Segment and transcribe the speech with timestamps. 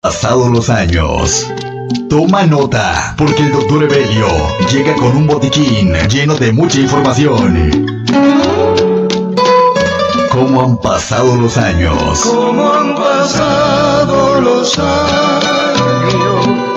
[0.00, 1.52] Pasados los años.
[2.08, 4.28] Toma nota, porque el doctor Evelio
[4.70, 8.06] llega con un botiquín lleno de mucha información.
[10.30, 12.20] ¿Cómo han pasado los años?
[12.20, 16.67] ¿Cómo han pasado los años?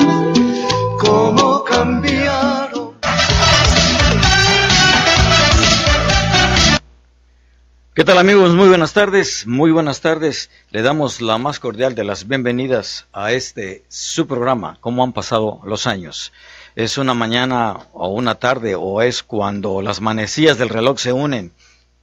[7.93, 8.53] ¿Qué tal amigos?
[8.55, 10.49] Muy buenas tardes, muy buenas tardes.
[10.69, 15.59] Le damos la más cordial de las bienvenidas a este su programa, ¿Cómo han pasado
[15.66, 16.31] los años?
[16.77, 21.52] Es una mañana o una tarde o es cuando las manecillas del reloj se unen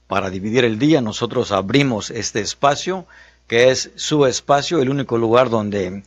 [0.05, 3.07] para dividir el día, nosotros abrimos este espacio,
[3.47, 6.03] que es su espacio, el único lugar donde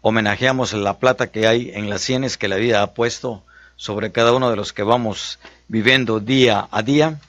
[0.00, 3.42] homenajeamos la plata que hay en las sienes que la vida ha puesto
[3.76, 7.20] sobre cada uno de los que vamos viviendo día a día,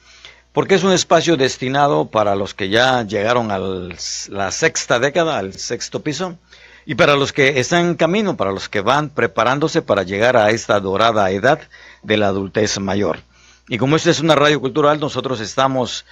[0.58, 5.54] porque es un espacio destinado para los que ya llegaron a la sexta década, al
[5.54, 6.36] sexto piso,
[6.84, 10.50] y para los que están en camino, para los que van preparándose para llegar a
[10.50, 11.60] esta dorada edad
[12.02, 13.20] de la adultez mayor.
[13.70, 16.05] Y como esta es una radio cultural, nosotros estamos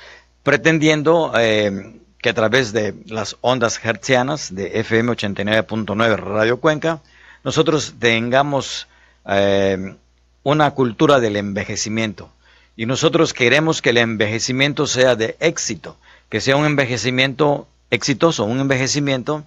[0.44, 7.02] pretendiendo eh, que a través de las ondas hertzianas de FM 89.9 Radio Cuenca,
[7.44, 8.88] nosotros tengamos
[9.26, 9.96] eh,
[10.44, 12.30] una cultura del envejecimiento.
[12.76, 15.98] Y nosotros queremos que el envejecimiento sea de éxito,
[16.30, 19.44] que sea un envejecimiento exitoso, un envejecimiento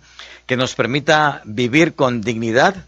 [0.46, 2.86] que nos permita vivir con dignidad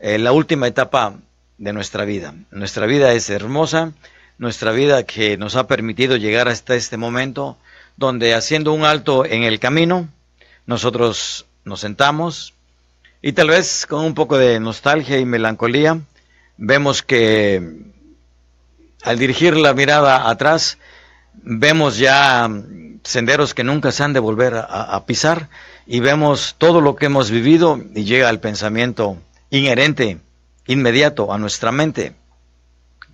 [0.00, 1.14] eh, la última etapa
[1.58, 2.34] de nuestra vida.
[2.50, 3.92] Nuestra vida es hermosa,
[4.38, 7.58] nuestra vida que nos ha permitido llegar hasta este momento
[7.96, 10.08] donde haciendo un alto en el camino,
[10.66, 12.54] nosotros nos sentamos
[13.20, 16.00] y tal vez con un poco de nostalgia y melancolía,
[16.56, 17.91] vemos que
[19.02, 20.78] al dirigir la mirada atrás,
[21.34, 22.48] vemos ya
[23.02, 25.48] senderos que nunca se han de volver a, pisar
[25.86, 29.16] y vemos todo lo que hemos vivido y llega el pensamiento
[29.50, 30.18] inherente,
[30.66, 32.14] inmediato a nuestra mente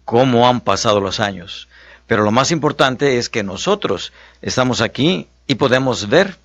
[0.04, 1.68] cómo han pasado los años.
[2.06, 6.36] Pero lo más importante es que nosotros estamos aquí y podemos ver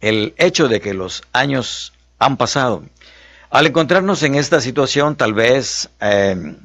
[0.00, 2.84] el hecho de que los años han pasado.
[3.50, 6.56] Al encontrarnos en esta situación, tal vez eh,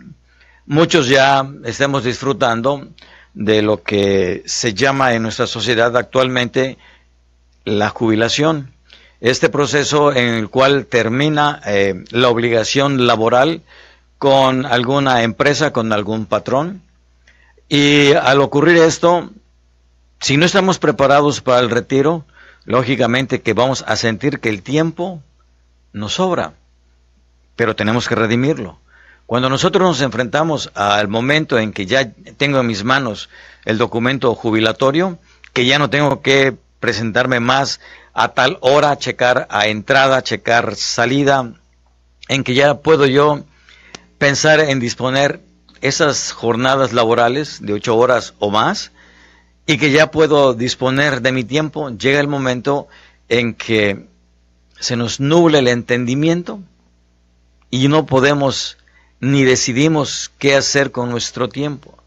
[0.66, 2.88] muchos ya estemos disfrutando
[3.34, 6.78] de lo que se llama en nuestra sociedad actualmente
[7.66, 8.74] la jubilación.
[9.22, 13.62] Este proceso en el cual termina eh, la obligación laboral
[14.18, 16.82] con alguna empresa, con algún patrón.
[17.70, 19.32] Y al ocurrir esto,
[20.20, 22.26] si no estamos preparados para el retiro,
[22.66, 25.22] lógicamente que vamos a sentir que el tiempo
[25.94, 26.54] nos sobra,
[27.56, 28.80] pero tenemos que redimirlo.
[29.34, 33.32] Cuando nosotros nos enfrentamos al momento en que ya tengo en mis manos
[33.66, 35.18] el documento jubilatorio,
[35.54, 37.80] que ya no tengo que presentarme más
[38.14, 41.52] a tal hora, checar a entrada, checar salida,
[42.28, 43.44] en que ya puedo yo
[44.20, 45.42] pensar en disponer
[45.82, 48.92] esas jornadas laborales de ocho horas o más
[49.66, 52.88] y que ya puedo disponer de mi tiempo, llega el momento
[53.30, 54.06] en que
[54.80, 56.60] se nos nuble el entendimiento
[57.72, 58.78] y no podemos
[59.24, 61.98] ni decidimos qué hacer con nuestro tiempo.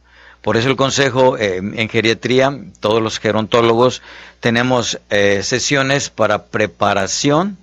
[0.43, 4.03] Por eso el consejo eh, en geriatría, todos los gerontólogos
[4.41, 7.57] tenemos eh, sesiones para preparación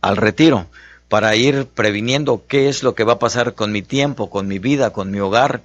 [0.00, 0.66] al retiro
[1.08, 4.58] para ir previniendo qué es lo que va a pasar con mi tiempo, con mi
[4.58, 5.60] vida, con mi hogar,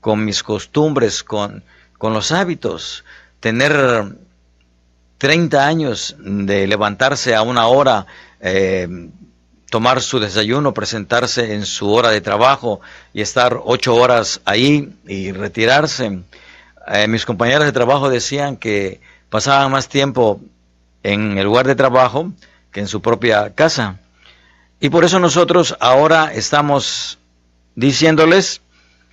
[0.00, 1.62] con mis costumbres, con,
[1.98, 3.04] con los hábitos.
[3.40, 4.06] Tener
[5.18, 8.06] 30 años de levantarse a una hora,
[8.40, 8.88] eh,
[9.70, 12.80] tomar su desayuno, presentarse en su hora de trabajo
[13.12, 16.20] y estar ocho horas ahí y retirarse.
[16.86, 20.40] Eh, mis compañeros de trabajo decían que pasaban más tiempo
[21.02, 22.32] en el lugar de trabajo
[22.72, 23.98] que en su propia casa.
[24.80, 27.18] Y por eso nosotros ahora estamos
[27.74, 28.62] diciéndoles,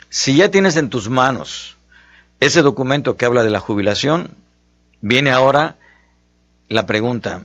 [0.10, 1.76] si ya tienes en tus manos
[2.40, 4.32] ese documento que habla de la jubilación,
[5.02, 5.76] viene ahora
[6.70, 7.44] la pregunta,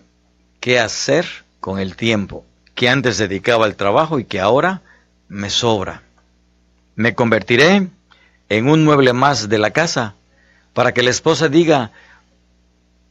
[0.60, 1.26] ¿qué hacer
[1.60, 2.44] con el tiempo
[2.80, 4.80] que antes dedicaba al trabajo y que ahora
[5.28, 6.00] me sobra?
[6.94, 7.88] ¿Me convertiré
[8.48, 10.14] en un mueble más de la casa
[10.72, 11.90] para que la esposa diga,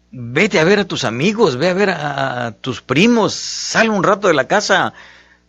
[0.10, 4.28] vete a ver a tus amigos, ve a ver a, tus primos, sal un rato
[4.28, 4.94] de la casa,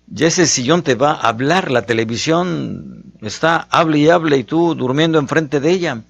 [0.06, 4.75] ya ese sillón te va a hablar, la televisión está, hable y hable y tú
[4.75, 6.03] durmiendo enfrente de ella,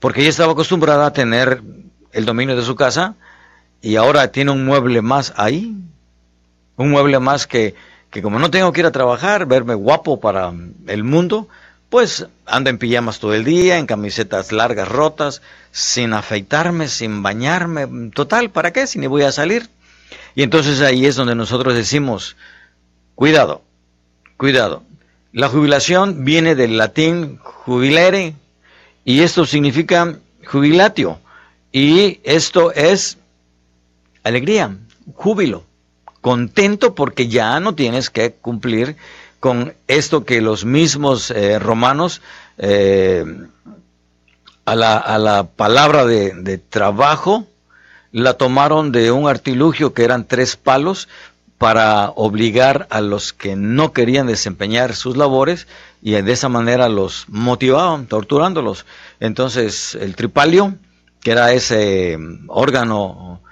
[0.00, 1.62] porque ella estaba acostumbrada a tener
[2.10, 3.14] el dominio de su casa
[3.80, 5.76] y ahora tiene un mueble más ahí,
[6.76, 7.74] un mueble más que,
[8.10, 10.52] que como no tengo que ir a trabajar, verme guapo para
[10.86, 11.48] el mundo,
[11.90, 18.10] pues ando en pijamas todo el día, en camisetas largas rotas, sin afeitarme, sin bañarme.
[18.12, 18.86] Total, ¿para qué?
[18.86, 19.68] Si ni voy a salir.
[20.34, 22.36] Y entonces ahí es donde nosotros decimos,
[23.14, 23.62] Cuidado,
[24.36, 24.82] cuidado.
[25.32, 28.34] La jubilación viene del latín jubilere
[29.04, 31.20] y esto significa jubilatio
[31.70, 33.18] y esto es
[34.24, 34.76] alegría,
[35.14, 35.64] júbilo,
[36.24, 38.96] contento porque ya no tienes que cumplir
[39.40, 42.22] con esto que los mismos eh, romanos
[42.56, 43.26] eh,
[44.64, 47.46] a, la, a, la, palabra de, de trabajo
[48.10, 51.10] la tomaron de un artilugio que eran tres palos
[51.58, 55.66] para obligar a los que no querían desempeñar sus labores
[56.00, 58.86] y de esa manera los motivaban, torturándolos.
[59.20, 60.74] Entonces el tripalio,
[61.20, 62.16] que era ese
[62.48, 63.42] órgano,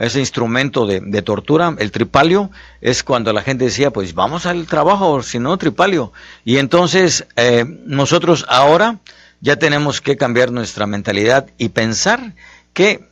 [0.00, 2.50] ese instrumento de, tortura, el tripalio,
[2.80, 6.12] es cuando la gente decía, pues vamos al trabajo, si no, tripalio.
[6.42, 8.98] Y entonces eh, nosotros ahora
[9.42, 12.34] ya tenemos que cambiar nuestra mentalidad y pensar
[12.72, 13.10] que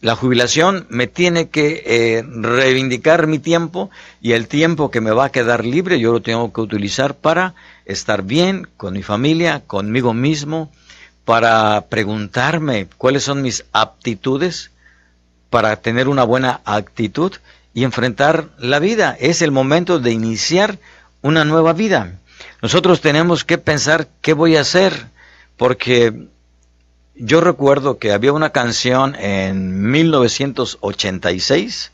[0.00, 3.90] la jubilación me tiene que eh, reivindicar mi tiempo
[4.20, 7.56] y el tiempo que me va a quedar libre yo lo tengo que utilizar para
[7.84, 10.70] estar bien con mi familia, conmigo mismo,
[11.24, 14.70] para preguntarme cuáles son mis aptitudes
[15.50, 17.32] para tener una buena actitud
[17.74, 19.14] y enfrentar la vida.
[19.18, 20.78] Es el momento de iniciar
[21.22, 22.18] una nueva vida.
[22.62, 25.06] Nosotros tenemos que pensar qué voy a hacer,
[25.56, 26.28] porque
[27.14, 31.92] yo recuerdo que había una canción en 1986.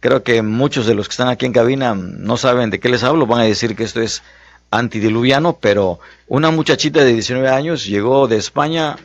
[0.00, 3.04] Creo que muchos de los que están aquí en cabina no saben de qué les
[3.04, 4.22] hablo, van a decir que esto es
[4.70, 8.96] antidiluviano, pero una muchachita de 19 años llegó de España,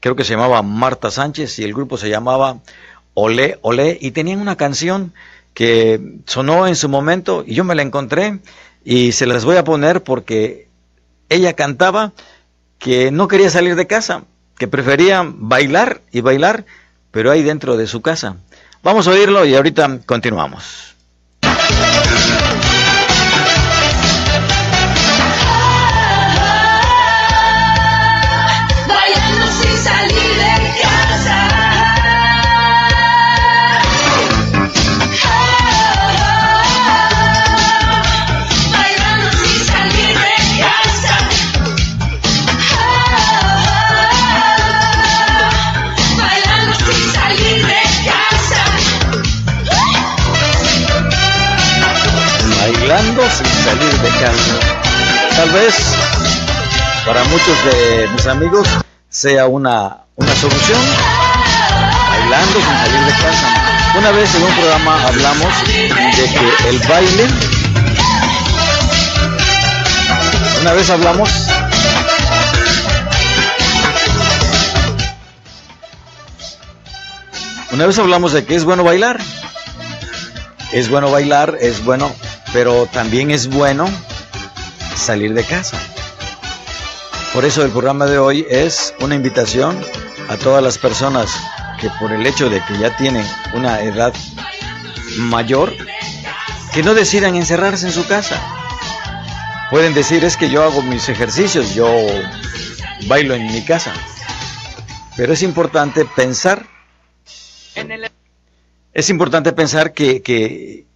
[0.00, 2.60] creo que se llamaba Marta Sánchez y el grupo se llamaba
[3.18, 5.14] Olé, Olé, y tenían una canción
[5.54, 8.40] que sonó en su momento y yo me la encontré
[8.84, 10.68] y se las voy a poner porque
[11.30, 12.12] ella cantaba
[12.78, 14.24] que no quería salir de casa,
[14.58, 16.66] que preferían bailar y bailar,
[17.10, 18.36] pero ahí dentro de su casa.
[18.82, 20.95] Vamos a oírlo y ahorita continuamos.
[55.36, 55.74] Tal vez
[57.04, 58.68] para muchos de mis amigos
[59.08, 60.80] sea una, una solución,
[62.10, 63.92] bailando sin salir de casa.
[63.98, 67.26] Una vez en un programa hablamos de que el baile,
[70.60, 71.30] una vez hablamos
[77.72, 79.18] Una vez hablamos de que es bueno bailar.
[80.72, 82.10] Es bueno bailar, es bueno
[82.52, 83.88] pero también es bueno
[84.96, 85.78] salir de casa.
[87.32, 89.78] Por eso el programa de hoy es una invitación
[90.28, 91.30] a todas las personas
[91.80, 94.14] que por el hecho de que ya tienen una edad
[95.18, 95.72] mayor,
[96.72, 98.40] que no decidan encerrarse en su casa.
[99.70, 101.88] Pueden decir es que yo hago mis ejercicios, yo
[103.06, 103.92] bailo en mi casa.
[105.16, 106.66] Pero es importante pensar,
[108.92, 110.86] es importante pensar que, que,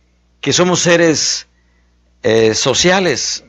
[0.41, 1.47] que somos seres
[2.23, 3.45] eh, sociales.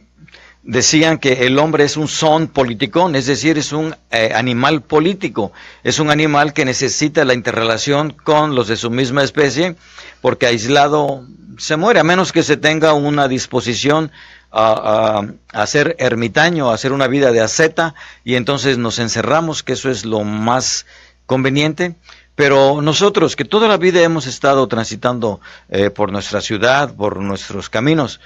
[0.64, 5.52] Decían que el hombre es un son politicón, es decir, es un eh, animal político,
[5.84, 9.76] es un animal que necesita la interrelación con los de su misma especie,
[10.22, 11.26] porque aislado
[11.58, 14.12] se muere, a menos que se tenga una disposición
[14.52, 19.74] a, a, ser ermitaño, a hacer una vida de asceta, y entonces nos encerramos, que
[19.74, 20.86] eso es lo más
[21.26, 21.96] conveniente.
[22.36, 27.70] Pero nosotros, que toda la vida hemos estado transitando eh, por nuestra ciudad, por nuestros
[27.70, 28.20] caminos,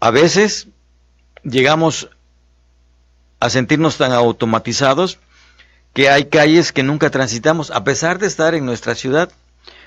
[0.00, 0.68] a veces
[1.42, 2.10] llegamos
[3.40, 5.18] a sentirnos tan automatizados
[5.92, 9.30] que hay calles que nunca transitamos, a pesar de estar en nuestra ciudad,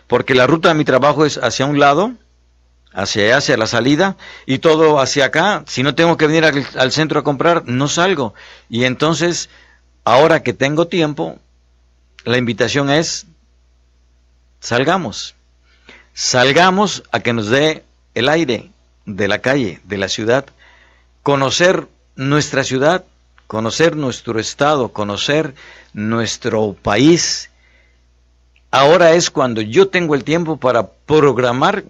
[0.07, 2.13] porque la ruta de mi trabajo es hacia un lado,
[2.93, 5.63] hacia allá, hacia la salida, y todo hacia acá.
[5.67, 8.33] Si no tengo que venir al, al centro a comprar, no salgo.
[8.69, 9.49] Y entonces,
[10.03, 11.37] ahora que tengo tiempo,
[12.23, 13.27] la invitación es
[14.59, 15.35] salgamos.
[16.13, 18.69] Salgamos a que nos dé el aire
[19.05, 20.45] de la calle, de la ciudad,
[21.23, 23.05] conocer nuestra ciudad,
[23.47, 25.55] conocer nuestro estado, conocer
[25.93, 27.49] nuestro país.
[28.71, 31.83] Ahora es cuando yo tengo el tiempo para programar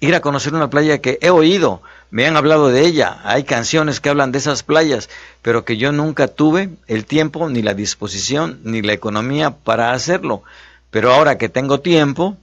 [0.00, 4.00] ir a conocer una playa que he oído, me han hablado de ella, hay canciones
[4.00, 5.10] que hablan de esas playas,
[5.42, 10.42] pero que yo nunca tuve el tiempo, ni la disposición, ni la economía para hacerlo.
[10.90, 12.36] Pero ahora que tengo tiempo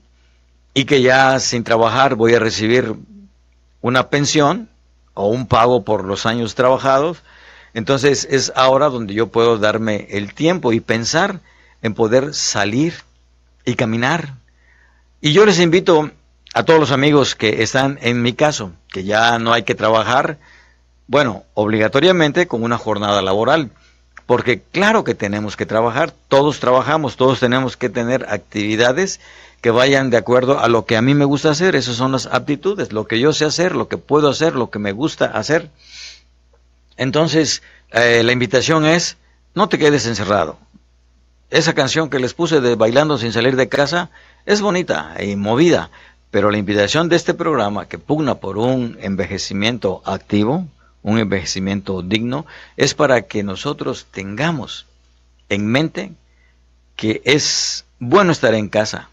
[0.74, 2.94] y que ya sin trabajar voy a recibir
[3.80, 4.68] una pensión
[5.14, 7.22] o un pago por los años trabajados.
[7.74, 11.40] Entonces es ahora donde yo puedo darme el tiempo y pensar
[11.82, 12.94] en poder salir
[13.64, 14.34] y caminar.
[15.20, 16.10] Y yo les invito
[16.54, 20.38] a todos los amigos que están en mi caso, que ya no hay que trabajar,
[21.06, 23.70] bueno, obligatoriamente con una jornada laboral,
[24.28, 29.20] porque claro que tenemos que trabajar, todos trabajamos, todos tenemos que tener actividades
[29.62, 32.26] que vayan de acuerdo a lo que a mí me gusta hacer, esas son las
[32.26, 35.70] aptitudes, lo que yo sé hacer, lo que puedo hacer, lo que me gusta hacer.
[36.98, 39.16] Entonces, eh, la invitación es,
[39.54, 40.58] no te quedes encerrado.
[41.48, 44.10] Esa canción que les puse de Bailando sin salir de casa
[44.44, 45.90] es bonita y movida,
[46.30, 50.66] pero la invitación de este programa que pugna por un envejecimiento activo,
[51.02, 54.86] un envejecimiento digno, es para que nosotros tengamos
[55.48, 56.12] en mente
[56.96, 59.08] que es bueno estar en casa,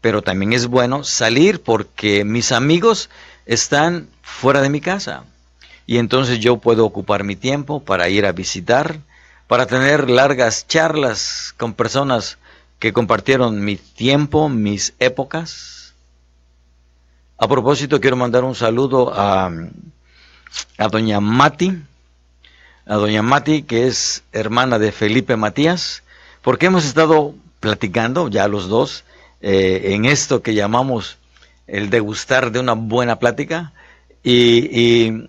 [0.00, 3.10] pero también es bueno salir porque mis amigos
[3.46, 5.24] están fuera de mi casa.
[5.86, 9.00] Y entonces yo puedo ocupar mi tiempo para ir a visitar,
[9.46, 12.38] para tener largas charlas con personas
[12.78, 15.94] que compartieron mi tiempo, mis épocas.
[17.38, 19.50] A propósito, quiero mandar un saludo a,
[20.78, 21.82] a doña Mati,
[22.86, 26.02] a doña Mati, que es hermana de Felipe Matías,
[26.42, 29.04] porque hemos estado platicando ya los dos
[29.40, 31.18] eh, en esto que llamamos
[31.66, 33.72] el degustar de una buena plática
[34.22, 35.28] y,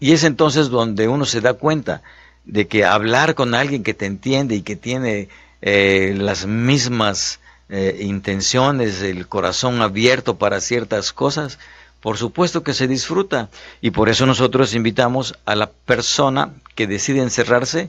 [0.00, 2.02] y, es entonces donde uno se da cuenta
[2.44, 5.28] de que hablar con alguien que te entiende y que tiene
[5.62, 11.58] eh, las mismas eh, intenciones, el corazón abierto para ciertas cosas,
[12.04, 13.48] por supuesto que se disfruta
[13.80, 17.88] y por eso nosotros invitamos a la persona que decide encerrarse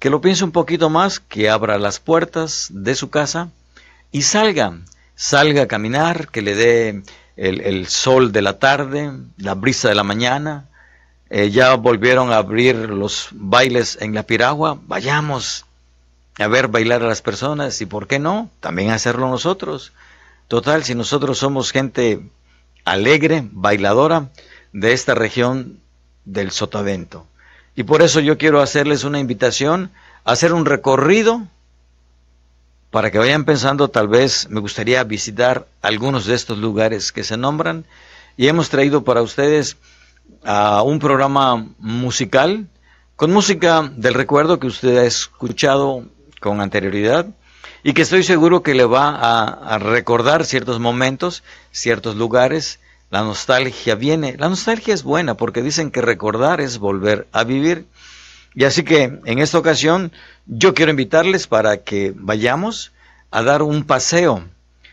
[0.00, 3.50] que lo piense un poquito más, que abra las puertas de su casa
[4.10, 4.80] y salga,
[5.14, 7.04] salga a caminar, que le dé
[7.36, 10.68] el, sol de la tarde, la brisa de la mañana.
[11.30, 15.66] Eh, ya volvieron a abrir los bailes en la piragua, vayamos
[16.36, 18.50] a ver bailar a las personas y, ¿por qué no?
[18.58, 19.92] También hacerlo nosotros.
[20.48, 22.22] Total, si nosotros somos gente
[22.84, 24.30] alegre, bailadora
[24.72, 25.78] de esta región
[26.24, 27.26] del Sotavento.
[27.74, 29.90] Y por eso yo quiero hacerles una invitación
[30.24, 31.46] a hacer un recorrido
[32.90, 37.38] para que vayan pensando, tal vez me gustaría visitar algunos de estos lugares que se
[37.38, 37.86] nombran.
[38.36, 39.78] Y hemos traído para ustedes
[40.44, 42.66] a un programa musical
[43.16, 46.04] con música del recuerdo que usted ha escuchado
[46.40, 47.26] con anterioridad
[47.82, 52.80] y que estoy seguro que le va a, a, recordar ciertos momentos, ciertos lugares.
[53.10, 54.36] La nostalgia viene.
[54.38, 57.86] La nostalgia es buena porque dicen que recordar es volver a vivir.
[58.54, 60.12] Y así que en esta ocasión
[60.46, 62.92] yo quiero invitarles para que vayamos
[63.30, 64.44] a dar un paseo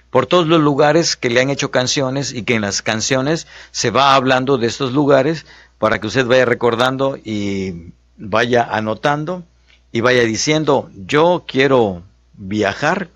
[0.09, 3.91] por todos los lugares que le han hecho canciones y que en las canciones se
[3.91, 5.45] va hablando de estos lugares
[5.77, 9.43] para que usted vaya recordando y vaya anotando
[9.91, 12.03] y vaya diciendo, yo quiero
[12.39, 13.09] viajar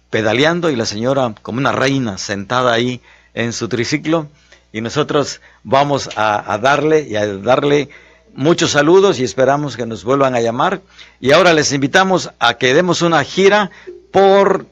[0.10, 3.02] pedaleando y la señora como una reina sentada ahí
[3.34, 4.28] en su triciclo
[4.72, 7.90] y nosotros vamos a, darle y a darle
[8.34, 10.82] muchos saludos y esperamos que nos vuelvan a llamar
[11.22, 13.72] y ahora les invitamos a que demos una gira
[14.12, 14.66] por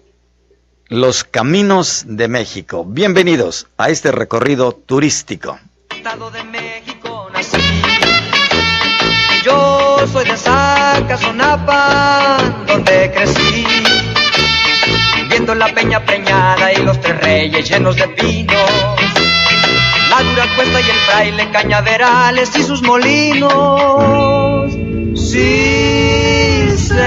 [0.87, 2.83] los caminos de México.
[2.85, 5.59] Bienvenidos a este recorrido turístico.
[5.89, 7.57] Estado de México, nací.
[11.07, 13.65] Casonapa, donde crecí,
[15.29, 18.57] viendo la peña preñada y los tres llenos de vino,
[20.09, 24.71] la dura cuesta y el fraile cañaverales y sus molinos.
[25.15, 27.01] Sí, señor.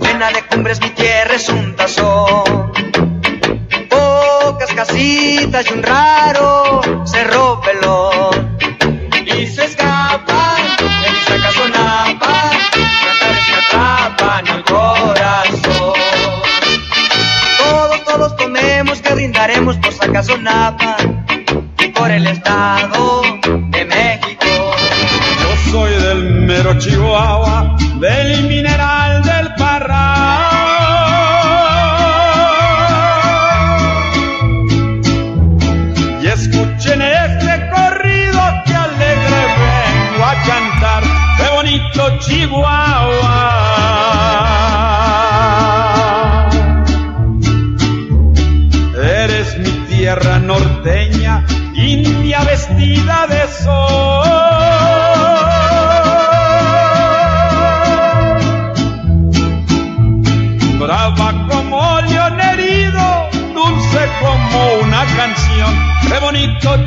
[0.00, 2.72] Llena de cumbres mi tierra es un tazón.
[3.88, 8.19] Pocas casitas y un raro cerro pelón.
[19.40, 20.96] Brindaremos por Sacazonapa
[21.78, 23.22] y por el Estado
[23.70, 24.46] de México.
[25.40, 30.10] Yo soy del mero Chihuahua, del mineral del Parral.
[36.22, 41.02] Y escuchen este corrido que alegre vengo a cantar,
[41.38, 42.79] qué bonito Chihuahua.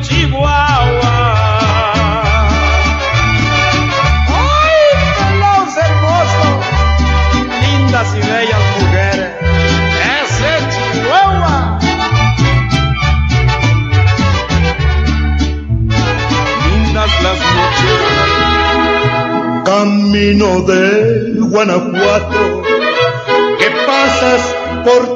[0.00, 1.16] Chihuahua.
[4.28, 4.76] ¡Ay,
[5.18, 6.54] pelos hermosos!
[7.62, 9.30] Lindas y bellas mujeres,
[10.22, 11.78] ese Chihuahua.
[16.66, 18.00] Lindas las noches.
[19.64, 20.80] Camino de
[21.40, 22.62] Guanajuato,
[23.58, 24.40] que pasas
[24.84, 25.13] por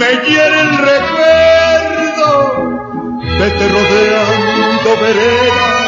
[0.00, 2.30] me hiere el recuerdo.
[3.38, 5.79] Vete rodeando veredas,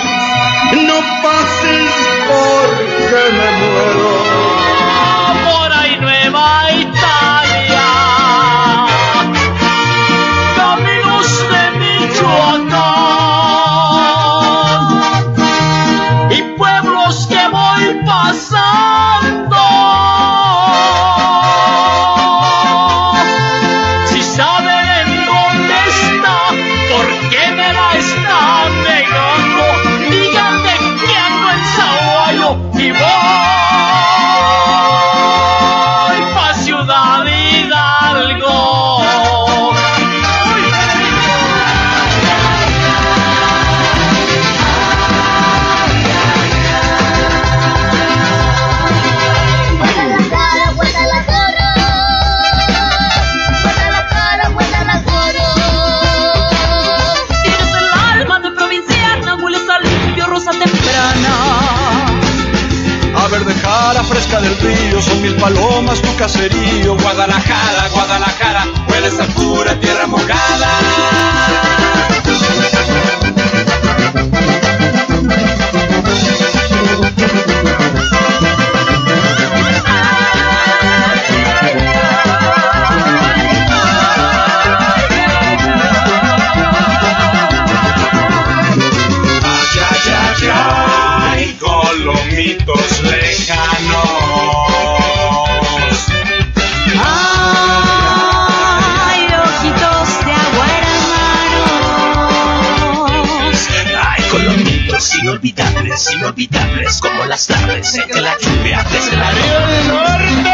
[105.23, 110.51] inolvidables, inolvidables como las tardes en que la lluvia desde la del norte!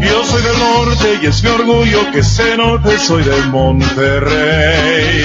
[0.00, 5.24] Yo soy del norte y es mi orgullo que se note, soy del Monterrey.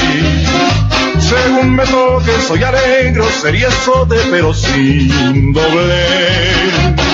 [1.20, 7.09] Según me toque, soy alegre, sería sote, pero sin doble.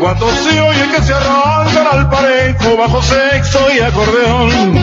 [0.00, 4.78] Cuando se oye que se arrancan al parejo bajo sexo y acordeón,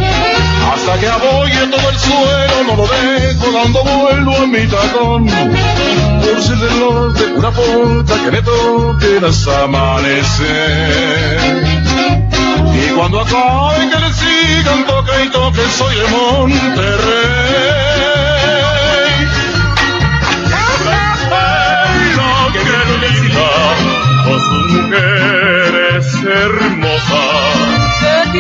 [0.74, 5.26] hasta que abogue todo el suelo, no lo dejo dando vuelo a mi tacón.
[5.26, 11.40] Por ser del norte, una puta que me toque las amanecer.
[12.74, 17.75] Y cuando acabe que le sigan toque y toque, soy de Monterrey.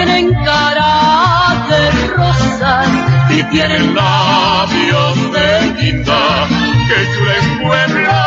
[0.05, 2.87] Tienen cara de rosas
[3.31, 6.47] y y tiene labios de guinda.
[6.87, 8.21] ¡Qué chula es Puebla!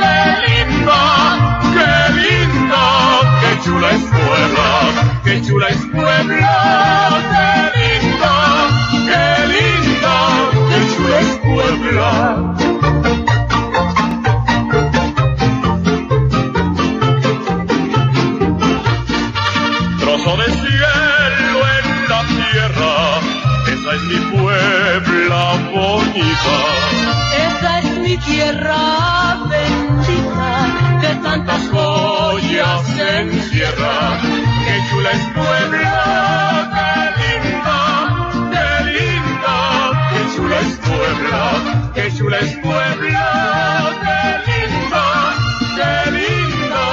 [0.00, 0.16] ¡Qué
[0.48, 1.00] linda!
[1.74, 1.90] ¡Qué
[2.24, 2.84] linda!
[3.40, 5.20] ¡Qué chula es Puebla!
[5.24, 6.56] ¡Qué chula es Puebla!
[7.32, 8.34] ¡Qué linda!
[9.08, 10.14] ¡Qué linda!
[10.70, 12.73] ¡Qué chula es Puebla!
[20.74, 22.94] Cielo en la tierra,
[23.72, 26.56] esa es mi Puebla bonita.
[27.46, 30.54] Esa es mi tierra bendita
[31.00, 34.18] que Tantas joyas encierra,
[34.64, 36.02] qué chula es Puebla,
[37.18, 37.80] qué linda,
[38.52, 39.56] qué linda,
[40.10, 41.42] qué chula es Puebla,
[41.94, 43.28] qué chula es Puebla,
[44.04, 45.04] qué linda,
[45.76, 46.84] qué linda,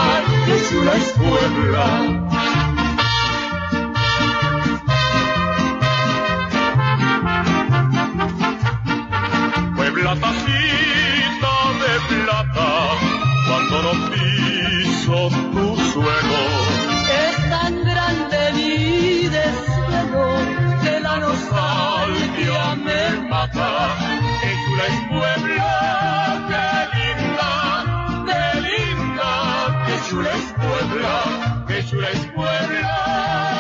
[0.46, 2.51] qué chula es Puebla.
[10.12, 11.94] Puebla tacita de
[12.24, 12.70] plata,
[13.48, 16.42] cuando no piso tu suelo.
[17.24, 20.28] es tan grande mi desvelo
[20.82, 23.96] que la nostalgia me mata.
[24.44, 25.72] Es Puebla,
[26.50, 27.52] qué linda,
[28.26, 29.32] qué linda,
[29.86, 33.51] qué chula es Puebla, qué chula es Puebla,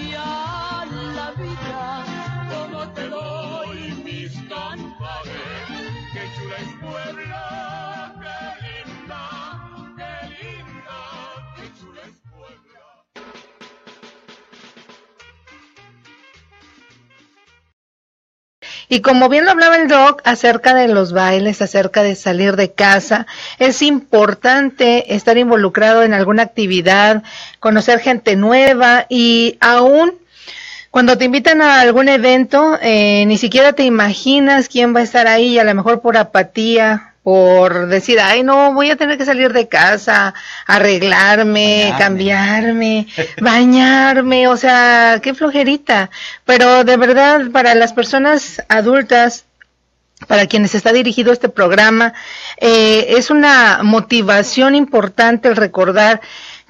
[0.00, 0.45] quién
[18.88, 22.72] Y como bien lo hablaba el doc acerca de los bailes, acerca de salir de
[22.72, 23.26] casa,
[23.58, 27.22] es importante estar involucrado en alguna actividad,
[27.58, 30.12] conocer gente nueva y aún
[30.96, 35.26] cuando te invitan a algún evento, eh, ni siquiera te imaginas quién va a estar
[35.26, 39.52] ahí, a lo mejor por apatía, por decir, ay, no, voy a tener que salir
[39.52, 40.32] de casa,
[40.64, 41.98] arreglarme, Bañarme.
[41.98, 43.06] cambiarme,
[43.40, 46.08] bañarme, o sea, qué flojerita.
[46.44, 49.44] Pero de verdad, para las personas adultas,
[50.28, 52.14] para quienes está dirigido este programa,
[52.58, 56.20] eh, es una motivación importante el recordar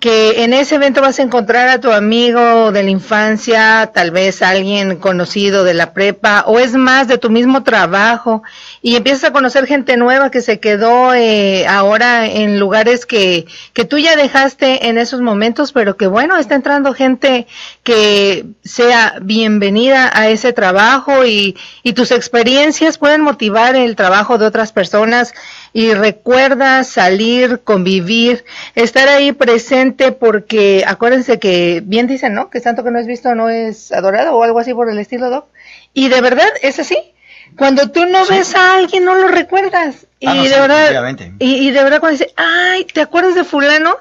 [0.07, 4.41] que en ese evento vas a encontrar a tu amigo de la infancia, tal vez
[4.41, 8.45] alguien conocido de la prepa, o es más de tu mismo trabajo,
[8.83, 13.85] y empiezas a conocer gente nueva que se quedó eh, ahora en lugares que, que
[13.85, 17.49] tú ya dejaste en esos momentos, pero que bueno, está entrando gente
[17.83, 24.47] que sea bienvenida a ese trabajo y, y tus experiencias pueden motivar el trabajo de
[24.47, 25.35] otras personas
[25.77, 32.49] y recuerda salir, convivir, estar ahí presente porque acuérdense que bien dicen, ¿no?
[32.49, 35.29] Que tanto que no es visto no es adorado o algo así por el estilo,
[35.29, 35.49] Doc.
[35.93, 36.97] Y de verdad es así.
[37.59, 40.07] Cuando tú no ves a alguien no lo recuerdas.
[40.19, 43.35] Y Ah, no, de sí, verdad, y, y de verdad cuando dice, ay, ¿te acuerdas
[43.35, 43.99] de fulano?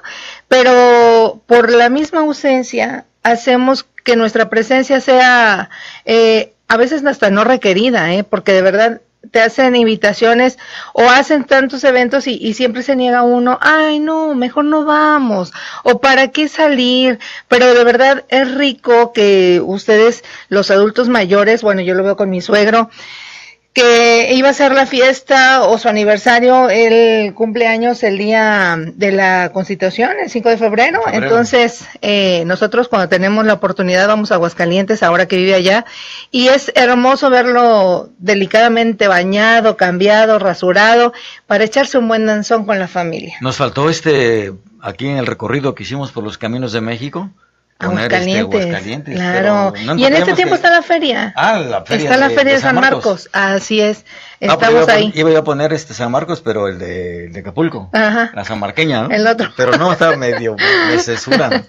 [0.48, 5.68] Pero por la misma ausencia hacemos que nuestra presencia sea
[6.06, 8.24] eh, a veces hasta no requerida, ¿eh?
[8.24, 10.58] porque de verdad te hacen invitaciones
[10.92, 15.52] o hacen tantos eventos y, y siempre se niega uno, ay no, mejor no vamos,
[15.84, 21.80] o para qué salir, pero de verdad es rico que ustedes, los adultos mayores, bueno,
[21.82, 22.90] yo lo veo con mi suegro,
[23.76, 29.50] que iba a ser la fiesta o su aniversario, el cumpleaños el día de la
[29.52, 31.02] Constitución, el 5 de febrero.
[31.02, 31.26] Febrero.
[31.26, 35.84] Entonces, eh, nosotros cuando tenemos la oportunidad vamos a Aguascalientes, ahora que vive allá,
[36.30, 41.12] y es hermoso verlo delicadamente bañado, cambiado, rasurado,
[41.46, 43.36] para echarse un buen danzón con la familia.
[43.42, 47.30] Nos faltó este, aquí en el recorrido que hicimos por los caminos de México,
[47.78, 49.14] poner este Aguascalientes, Aguascalientes.
[49.14, 49.72] claro.
[49.84, 51.32] no y en este tiempo que- está la feria.
[51.36, 53.04] Ah, la feria está la de- feria de San San Marcos.
[53.04, 53.30] Marcos.
[53.32, 54.04] Así es.
[54.40, 55.12] Estamos ahí.
[55.14, 57.90] iba a poner este San Marcos, pero el de, el de Acapulco.
[57.92, 58.30] Ajá.
[58.34, 59.10] La San Marqueña, ¿no?
[59.10, 59.50] El otro.
[59.56, 60.56] Pero no, estaba medio,
[60.90, 61.66] me censuran.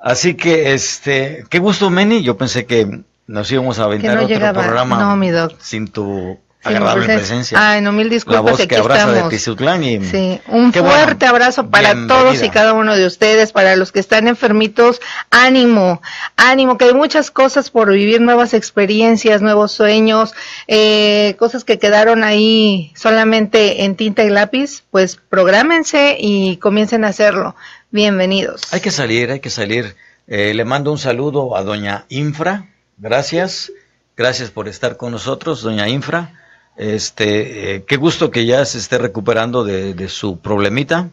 [0.00, 2.22] Así que, este, qué gusto, Meni.
[2.22, 4.62] Yo pensé que nos íbamos a aventar no otro llegaba.
[4.62, 5.52] programa No, mi doc.
[5.60, 7.28] sin tu agradable presencia.
[7.36, 7.70] presencia.
[7.70, 8.42] Ay, no, mil La disculpas.
[8.42, 9.22] voz y que abraza de.
[9.28, 10.88] Tizutlán y Sí, un bueno.
[10.90, 12.18] fuerte abrazo para Bienvenida.
[12.20, 15.00] todos y cada uno de ustedes, para los que están enfermitos,
[15.30, 16.00] ánimo,
[16.36, 20.34] ánimo, que hay muchas cosas por vivir, nuevas experiencias, nuevos sueños,
[20.66, 27.08] eh, cosas que quedaron ahí solamente en tinta y lápiz, pues prográmense y comiencen a
[27.08, 27.54] hacerlo.
[27.90, 28.62] bienvenidos.
[28.72, 29.96] Hay que salir, hay que salir.
[30.26, 32.66] Eh, le mando un saludo a doña Infra,
[32.98, 33.72] gracias,
[34.16, 36.32] gracias por estar con nosotros, doña Infra.
[36.78, 41.10] Este, eh, qué gusto que ya se esté recuperando de, de su problemita.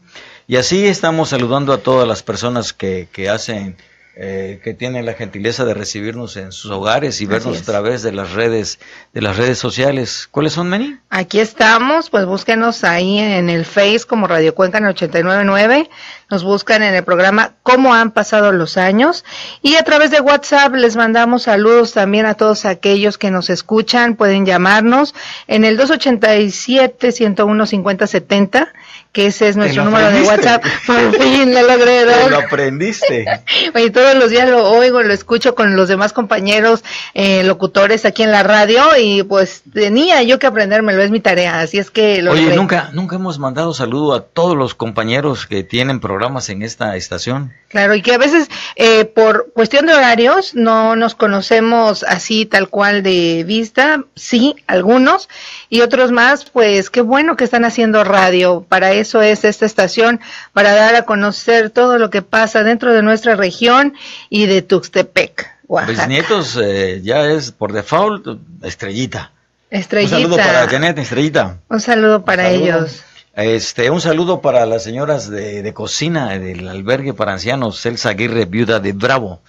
[0.47, 3.75] Y así estamos saludando a todas las personas que, que hacen
[4.17, 8.13] eh, que tienen la gentileza de recibirnos en sus hogares y vernos a través de
[8.13, 8.79] las redes
[9.13, 10.29] de las redes sociales.
[10.31, 10.97] ¿Cuáles son, Meni?
[11.09, 15.89] Aquí estamos, pues búsquenos ahí en el Face como Radio Cuenca en 899,
[16.29, 19.25] nos buscan en el programa Cómo han pasado los años
[19.61, 24.15] y a través de WhatsApp les mandamos saludos también a todos aquellos que nos escuchan,
[24.15, 25.13] pueden llamarnos
[25.47, 28.73] en el 287 101 5070,
[29.11, 30.21] que ese es nuestro número de.
[30.23, 30.63] WhatsApp.
[30.85, 32.05] Por fin lo logré.
[32.05, 33.25] Te lo aprendiste.
[33.75, 36.83] Oye, todos los días lo oigo, lo escucho con los demás compañeros
[37.13, 41.61] eh, locutores aquí en la radio y pues tenía yo que aprendérmelo, es mi tarea,
[41.61, 42.55] así es que lo Oye, logré.
[42.57, 47.51] nunca, nunca hemos mandado saludo a todos los compañeros que tienen programas en esta estación.
[47.67, 48.47] Claro, y que a veces
[48.77, 55.27] eh, por cuestión de horarios no nos conocemos así tal cual de vista, sí, algunos,
[55.69, 60.21] y otros más, pues qué bueno que están haciendo radio, para eso es esta estación,
[60.53, 63.93] para dar a conocer todo lo que pasa dentro de nuestra región
[64.29, 65.91] y de Tuxtepec, Oaxaca.
[66.07, 69.31] Bisnietos eh, ya es por default estrellita.
[69.69, 70.15] Estrellita.
[70.15, 71.57] Un saludo para Janet Estrellita.
[71.67, 72.63] Un saludo para Un saludo.
[72.77, 73.03] ellos.
[73.35, 78.45] Este, un saludo para las señoras de, de cocina del albergue para ancianos, Celsa Aguirre,
[78.45, 79.41] viuda de Bravo.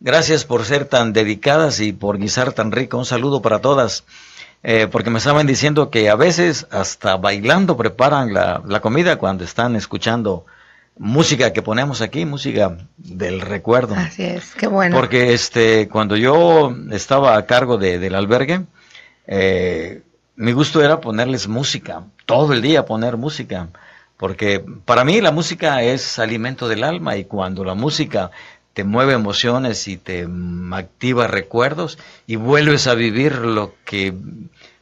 [0.00, 2.98] Gracias por ser tan dedicadas y por guisar tan rico.
[2.98, 4.04] Un saludo para todas.
[4.62, 9.44] Eh, porque me estaban diciendo que a veces hasta bailando preparan la, la comida cuando
[9.44, 10.44] están escuchando
[10.98, 13.94] música que ponemos aquí, música del recuerdo.
[13.94, 14.96] Así es, qué bueno.
[14.96, 18.62] Porque este, cuando yo estaba a cargo de- del albergue,
[19.26, 20.02] eh,
[20.36, 23.68] mi gusto era ponerles música, todo el día poner música,
[24.16, 28.30] porque para mí la música es alimento del alma y cuando la música
[28.72, 30.26] te mueve emociones y te
[30.72, 34.12] activa recuerdos y vuelves a vivir lo que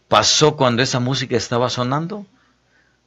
[0.08, 2.24] pasó cuando esa música estaba sonando.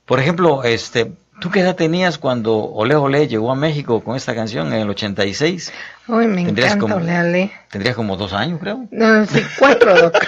[0.06, 4.36] Por ejemplo, este, ¿tú qué edad tenías cuando Ole Ole llegó a México con esta
[4.36, 5.74] canción en el 86?
[6.08, 7.52] Uy, me Tendrías encanta, como- ole.
[7.72, 8.86] Tendrías como dos años, creo.
[8.92, 10.14] No, sí, cuatro, doc.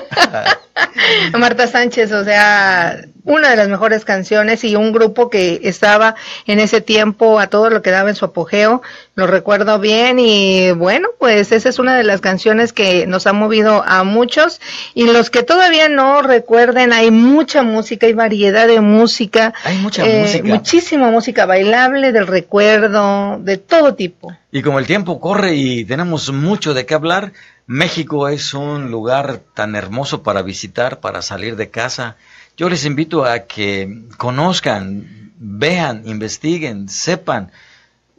[1.38, 6.14] Marta Sánchez, o sea, una de las mejores canciones y un grupo que estaba
[6.46, 8.82] en ese tiempo a todo lo que daba en su apogeo,
[9.14, 13.32] lo recuerdo bien y bueno, pues esa es una de las canciones que nos ha
[13.32, 14.60] movido a muchos
[14.94, 20.04] y los que todavía no recuerden, hay mucha música, hay variedad de música, Hay mucha
[20.04, 20.48] eh, música.
[20.48, 24.34] muchísima música bailable, del recuerdo, de todo tipo.
[24.50, 27.32] Y como el tiempo corre y tenemos mucho de qué hablar,
[27.66, 32.16] México es un lugar tan hermoso para visitar, para salir de casa.
[32.56, 37.50] Yo les invito a que conozcan, vean, investiguen, sepan,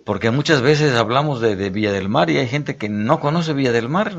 [0.06, 3.72] porque muchas veces hablamos de, Villa del Mar y hay gente que no conoce Villa
[3.72, 4.14] del Mar.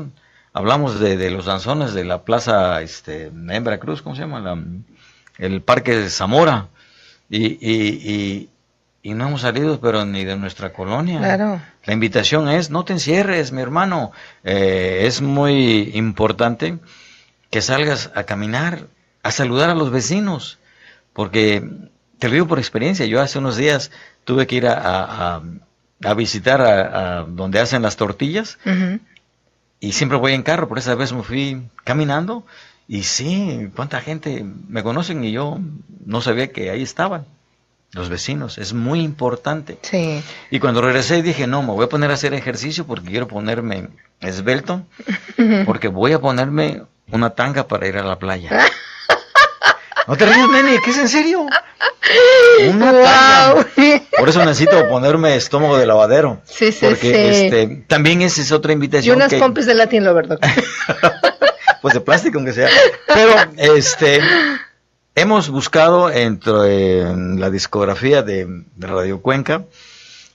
[0.53, 4.39] Hablamos de, de los danzones de la plaza este, en Veracruz, ¿cómo se llama?
[4.39, 4.63] La-
[5.37, 6.69] el Parque de Zamora.
[7.29, 8.49] Y, y, y,
[9.05, 11.19] y no hemos salido, pero ni de nuestra colonia.
[11.19, 11.61] Claro.
[11.85, 14.11] La invitación es, no te encierres, mi hermano.
[14.43, 16.79] Eh, es muy importante
[17.51, 18.87] que salgas a caminar,
[19.21, 20.57] a saludar a los vecinos,
[21.13, 21.63] porque
[22.17, 23.05] te lo digo por experiencia.
[23.05, 23.91] Yo hace unos días
[24.23, 28.57] tuve que ir a, a- visitar a, a donde hacen las tortillas
[29.79, 32.43] y siempre voy en carro, por esa vez me fui caminando
[32.87, 35.59] y sí, cuánta gente me conocen y yo
[36.05, 37.25] no sabía que ahí estaban
[37.95, 39.77] los vecinos, es muy importante.
[39.81, 40.21] Sí.
[40.51, 43.87] Y cuando regresé dije, no, me voy a poner a hacer ejercicio porque quiero ponerme
[44.19, 44.83] esbelto,
[45.65, 48.49] porque voy a ponerme una tanga para ir a la playa.
[50.07, 51.47] No te rías, nene, ¿qué es en serio?
[52.69, 53.53] Una tanga.
[53.53, 53.65] Guau.
[54.19, 56.43] Por eso necesito ponerme estómago de lavadero.
[56.45, 57.45] Sí, sí, porque sí.
[57.45, 59.15] este, también esa es otra Y invitación.
[59.15, 60.51] unas que- pompis de Latin Lover, doctor.
[61.81, 62.69] pues de plástico aunque sea.
[63.07, 64.19] Pero este
[65.15, 69.63] hemos buscado entre en la discografía de, de Radio Cuenca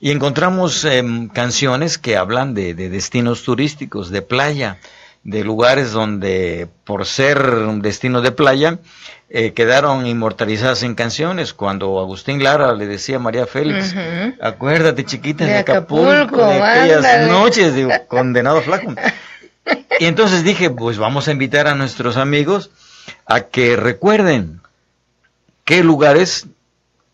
[0.00, 4.78] y encontramos em, canciones que hablan de, de destinos turísticos, de playa,
[5.22, 8.78] de lugares donde por ser un destino de playa
[9.28, 11.52] eh, quedaron inmortalizadas en canciones.
[11.52, 13.94] Cuando Agustín Lara le decía a María Félix,
[14.40, 17.26] acuérdate chiquita de, De Acapulco, Acapulco, de aquellas ándale.
[17.28, 18.94] noches, digo, condenado flaco.
[20.00, 22.70] Y entonces dije, pues vamos a invitar a nuestros amigos
[23.26, 24.60] a que recuerden
[25.70, 26.48] qué lugares,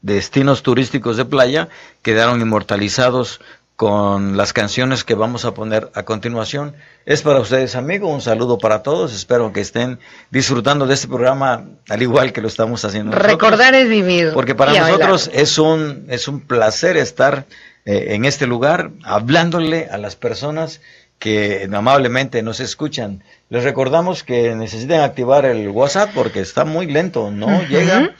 [0.00, 1.68] destinos turísticos de playa,
[2.00, 3.38] quedaron inmortalizados
[3.76, 6.74] con las canciones que vamos a poner a continuación.
[7.04, 9.12] Es para ustedes, amigos, un saludo para todos.
[9.12, 9.98] Espero que estén
[10.30, 13.10] disfrutando de este programa al igual que lo estamos haciendo.
[13.10, 13.30] nosotros.
[13.30, 14.30] Recordar es vivir.
[14.32, 15.42] Porque para nosotros bailar.
[15.42, 17.44] es un, es un placer estar
[17.84, 20.80] eh, en este lugar hablándole a las personas
[21.18, 23.22] que amablemente nos escuchan.
[23.50, 28.14] Les recordamos que necesitan activar el WhatsApp porque está muy lento, no llega.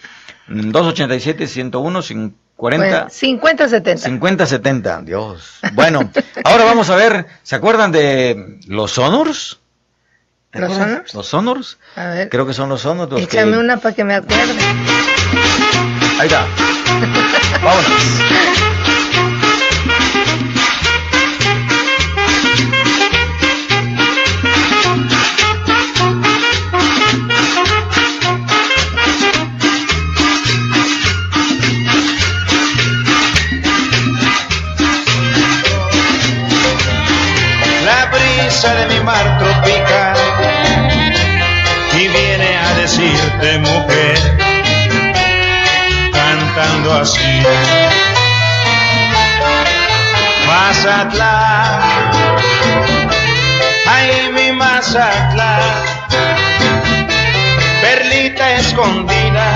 [0.49, 2.03] 287 101
[2.57, 4.03] 40 Bueno, 50, 70.
[4.03, 5.59] 50 70, Dios.
[5.75, 6.11] Bueno,
[6.45, 9.59] ahora vamos a ver, ¿se acuerdan de los Honors?
[10.51, 10.73] ¿Te ¿Los?
[10.73, 11.15] Honors?
[11.15, 11.79] Los Honors.
[11.97, 14.55] A ver, Creo que son los Honors los que échame una para que me acuerde.
[16.19, 16.47] Ahí está.
[17.63, 18.56] Vámonos.
[50.87, 51.83] Mazatlán,
[53.91, 55.83] ay mi Mazatlán,
[57.83, 59.49] perlita escondida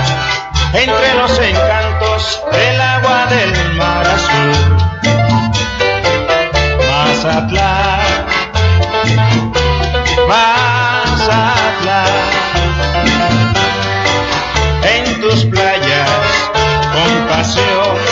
[0.73, 4.51] entre los encantos del agua del mar azul.
[6.91, 8.25] Mazatlán,
[10.27, 12.11] Mazatlán,
[14.83, 16.09] en tus playas
[16.93, 18.10] con pasión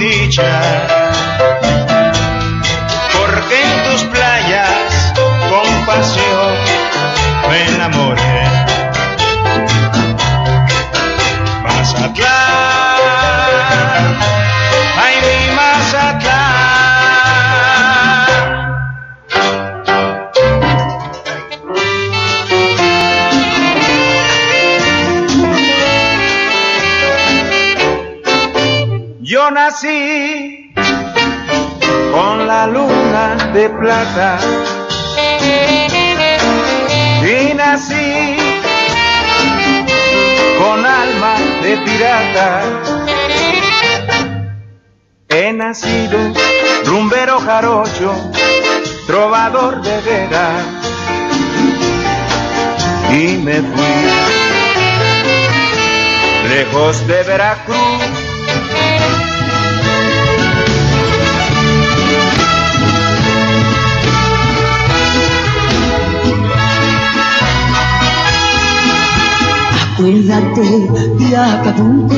[0.00, 0.99] dicha,
[33.80, 34.38] plata
[37.22, 38.36] y nací
[40.58, 42.62] con alma de pirata.
[45.28, 46.18] He nacido
[46.84, 48.12] rumbero jarocho,
[49.06, 50.48] trovador de guerra,
[53.12, 53.94] y me fui
[56.50, 58.19] lejos de Veracruz.
[70.00, 70.62] Acuérdate
[71.18, 72.16] de Acapulco,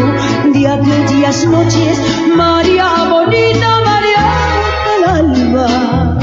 [0.55, 1.99] de aquellas noches,
[2.37, 4.25] María bonita, María
[4.87, 6.17] del alma.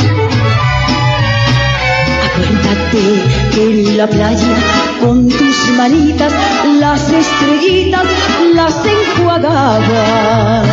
[2.28, 3.04] Acuérdate
[3.54, 4.56] que en la playa,
[5.02, 6.32] con tus manitas,
[6.80, 8.06] las estrellitas
[8.56, 10.64] las enjuagaba.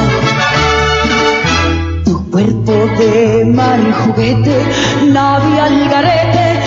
[2.05, 4.57] Tu cuerpo de mar juguete,
[5.09, 6.65] nave al garete,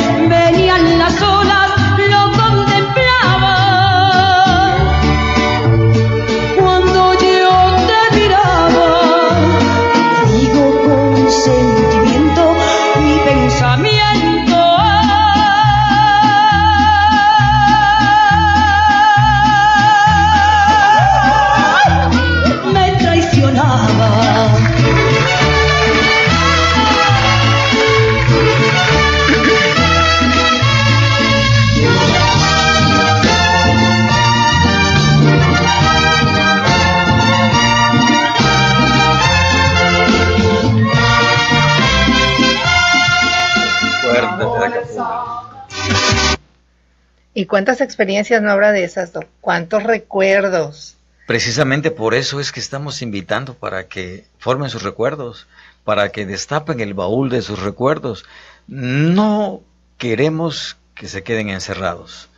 [47.49, 49.25] cuántas experiencias no habrá de esas, Doc?
[49.41, 50.95] ¿Cuántos recuerdos?
[51.27, 55.47] Precisamente por eso es que estamos invitando para que formen sus recuerdos,
[55.83, 58.23] para que destapen el baúl de sus recuerdos.
[58.67, 59.61] No
[59.97, 62.29] queremos que se queden encerrados.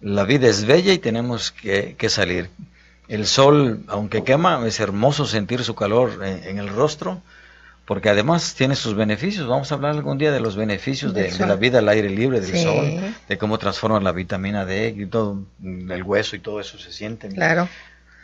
[0.00, 2.50] La vida es bella y tenemos que, salir.
[3.08, 7.22] El sol, aunque quema, es hermoso sentir su calor en el rostro,
[7.88, 9.48] porque además tiene sus beneficios.
[9.48, 12.52] Vamos a hablar algún día de los beneficios de, la vida al aire libre, del
[12.52, 12.62] Sí.
[12.62, 12.84] sol,
[13.26, 17.30] de cómo transforma la vitamina D y todo, el hueso y todo eso se siente.
[17.30, 17.66] Claro.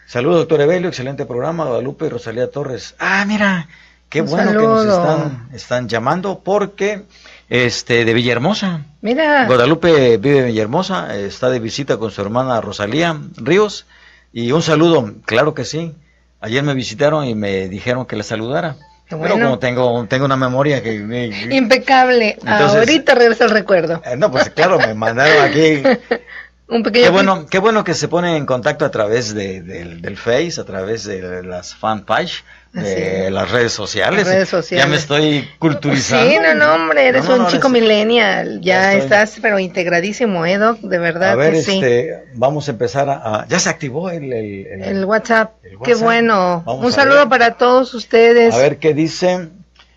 [0.07, 2.95] Saludos, doctor Evelio, excelente programa, Guadalupe y Rosalía Torres.
[2.99, 3.67] Ah, mira,
[4.11, 7.05] Qué Un bueno que nos están, están llamando porque
[7.49, 8.85] este de Villahermosa.
[9.01, 13.87] Mira, Guadalupe vive en Villahermosa, está de visita con su hermana Rosalía Ríos.
[14.31, 15.95] Y un saludo, claro que sí.
[16.43, 18.77] Ayer me visitaron y me dijeron que le saludara.
[19.09, 19.35] Pero bueno.
[19.45, 20.99] como tengo, tengo una memoria que...
[21.01, 22.37] me- impecable.
[22.41, 24.03] Entonces- Ahorita regresa el recuerdo.
[24.05, 25.83] Eh, no, pues claro, me mandaron aquí
[26.67, 30.01] Un pequeño Qué bueno, qué bueno que se pone en contacto a través de, del-
[30.01, 32.43] del Face, a través de las fanpage,
[32.75, 34.25] de las redes sociales.
[34.27, 34.85] Las redes sociales.
[34.85, 36.29] Ya me estoy culturizando.
[36.31, 39.05] Sí, no, no, hombre, eres No, no, un chico eres- millennial, ya, estoy.
[39.05, 40.81] estás pero integradísimo, ¿eh, Doc?
[40.81, 41.73] De verdad A ver, que sí.
[41.77, 45.53] este, vamos a empezar a, ya se activó el, el- el- El WhatsApp,
[45.85, 46.63] qué bueno.
[46.67, 47.29] Vamos Un saludo ver.
[47.29, 48.53] para todos ustedes.
[48.55, 49.49] a ver qué dice.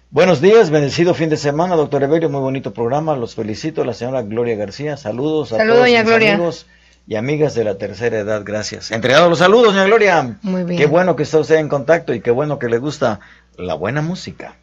[0.09, 4.21] Buenos días, bendecido fin de semana, doctor Evelio, muy bonito programa, los felicito, la señora
[4.21, 6.33] Gloria García, saludos a todos mis Gloria.
[6.35, 6.65] amigos
[7.07, 8.91] y amigas de la tercera edad, gracias.
[8.91, 10.37] Entregados los saludos, doña Gloria.
[10.41, 10.77] Muy bien.
[10.77, 13.21] Qué bueno que está usted en contacto y qué bueno que le gusta
[13.55, 14.55] la buena música.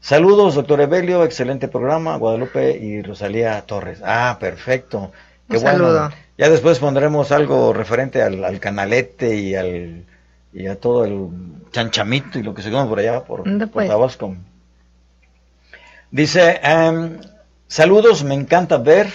[0.00, 4.00] Saludos, doctor Evelio, excelente programa, Guadalupe y Rosalía Torres.
[4.04, 5.12] Ah, perfecto.
[5.48, 5.78] Qué Un bueno.
[5.78, 6.10] saludo.
[6.36, 10.04] Ya después pondremos algo referente al, al canalete y al
[10.52, 11.28] y a todo el
[11.70, 13.88] chanchamito y lo que se come por allá, por, por pues.
[13.88, 14.36] Tabasco.
[16.10, 17.18] Dice, em,
[17.66, 19.08] saludos, me encanta ver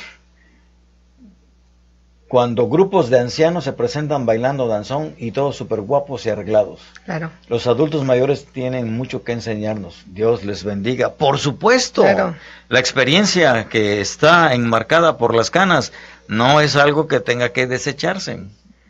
[2.28, 6.82] cuando grupos de ancianos se presentan bailando danzón y todos súper guapos y arreglados.
[7.06, 10.04] Claro, Los adultos mayores tienen mucho que enseñarnos.
[10.08, 11.14] Dios les bendiga.
[11.14, 12.36] Por supuesto, Claro.
[12.68, 15.94] la experiencia que está enmarcada por las canas
[16.28, 18.44] no es algo que tenga que desecharse.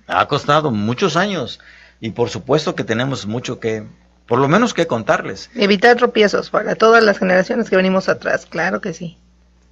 [0.08, 1.60] Ha costado muchos años
[2.00, 3.84] y por supuesto que tenemos mucho que,
[4.26, 5.52] por lo menos que contarles.
[5.56, 9.18] evitar tropiezos para todas las generaciones que venimos atrás, claro que sí.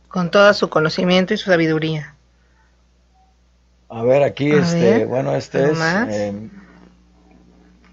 [0.07, 2.14] Con todo su conocimiento y su sabiduría.
[3.96, 5.80] A ver, aquí, A este, ver, bueno, este ¿algo es
[6.10, 6.34] eh,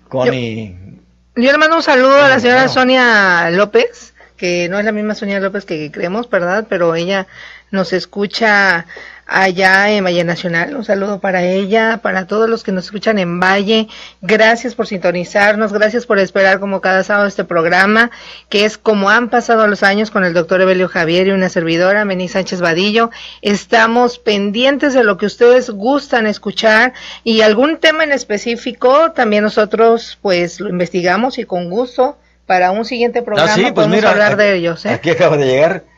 [0.09, 0.76] Connie.
[1.36, 2.66] Yo le mando un saludo a la señora.
[2.66, 6.66] Sonia López, que no es la misma Sonia López que creemos, ¿verdad?
[6.68, 7.28] Pero ella
[7.70, 8.86] nos escucha
[9.32, 10.76] allá en Valle Nacional.
[10.76, 13.88] Un saludo para ella, para todos los que nos escuchan en Valle.
[14.20, 18.10] Gracias por sintonizarnos, gracias por esperar como cada sábado este programa,
[18.48, 22.04] que es como han pasado los años con el doctor Evelio Javier y una servidora,
[22.04, 23.10] Mení Sánchez Vadillo.
[23.40, 26.92] Estamos pendientes de lo que ustedes gustan escuchar
[27.24, 32.84] y algún tema en específico, también nosotros pues lo investigamos y con gusto para un
[32.84, 34.84] siguiente programa Ah, sí, pues podemos mira, hablar de ellos.
[34.84, 34.90] ¿eh?
[34.90, 35.91] Aquí acaba de llegar.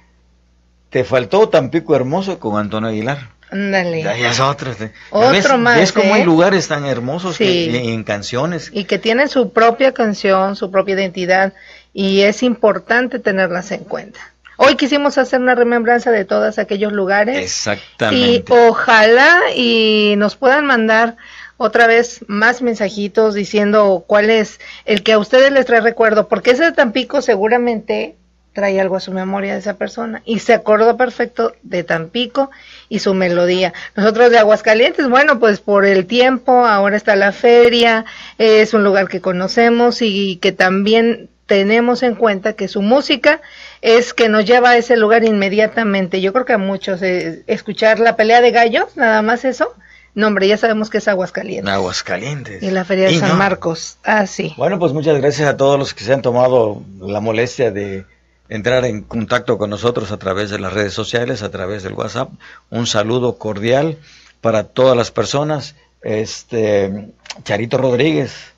[0.94, 3.18] Te faltó Tampico Hermoso con Antonio Aguilar.
[3.50, 4.04] Ándale.
[4.04, 4.70] Ya, es otro.
[4.70, 4.92] este.
[5.10, 6.18] Otro ¿Ves, más, ¿Ves cómo ¿eh?
[6.20, 7.70] hay lugares tan hermosos que- Sí.
[7.76, 8.70] y en canciones?
[8.72, 11.52] y que tienen su propia canción, su propia identidad
[11.92, 14.20] y es importante tenerlas en cuenta.
[14.56, 18.52] Hoy quisimos hacer una remembranza de todos aquellos lugares y Exactamente.
[18.52, 21.16] ojalá y nos puedan mandar
[21.56, 26.52] otra vez más mensajitos diciendo cuál es el que a ustedes les trae recuerdo, porque
[26.52, 28.14] ese de Tampico seguramente
[28.54, 32.50] trae algo a su memoria de esa persona y se acordó perfecto de Tampico
[32.88, 33.74] y su melodía.
[33.96, 38.06] Nosotros de Aguascalientes, bueno, pues por el tiempo, ahora está la feria,
[38.38, 43.42] es un lugar que conocemos y que también tenemos en cuenta que su música
[43.82, 46.20] es que nos lleva a ese lugar inmediatamente.
[46.20, 49.74] Yo creo que a muchos eh, escuchar la pelea de gallos, nada más eso,
[50.14, 51.74] no hombre, ya sabemos que es Aguascalientes.
[51.74, 52.62] Aguascalientes.
[52.62, 53.34] Y la feria de San no.
[53.34, 53.98] Marcos.
[54.04, 54.54] Ah, sí.
[54.56, 58.06] Bueno, pues muchas gracias a todos los que se han tomado la molestia de
[58.48, 62.30] entrar en contacto con nosotros a través de las redes sociales, a través del WhatsApp.
[62.70, 63.98] Un saludo cordial
[64.40, 65.74] para todas las personas.
[66.02, 67.08] Este
[67.44, 68.52] Charito Rodríguez,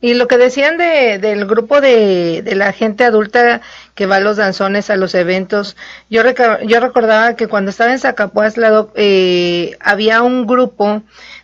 [0.00, 3.60] Y lo que decían de, del grupo de, de la gente adulta
[3.94, 5.76] que va a los danzones, a los eventos,
[6.08, 11.02] yo, reca- yo recordaba que cuando estaba en Zacapuazla doc, eh, había un grupo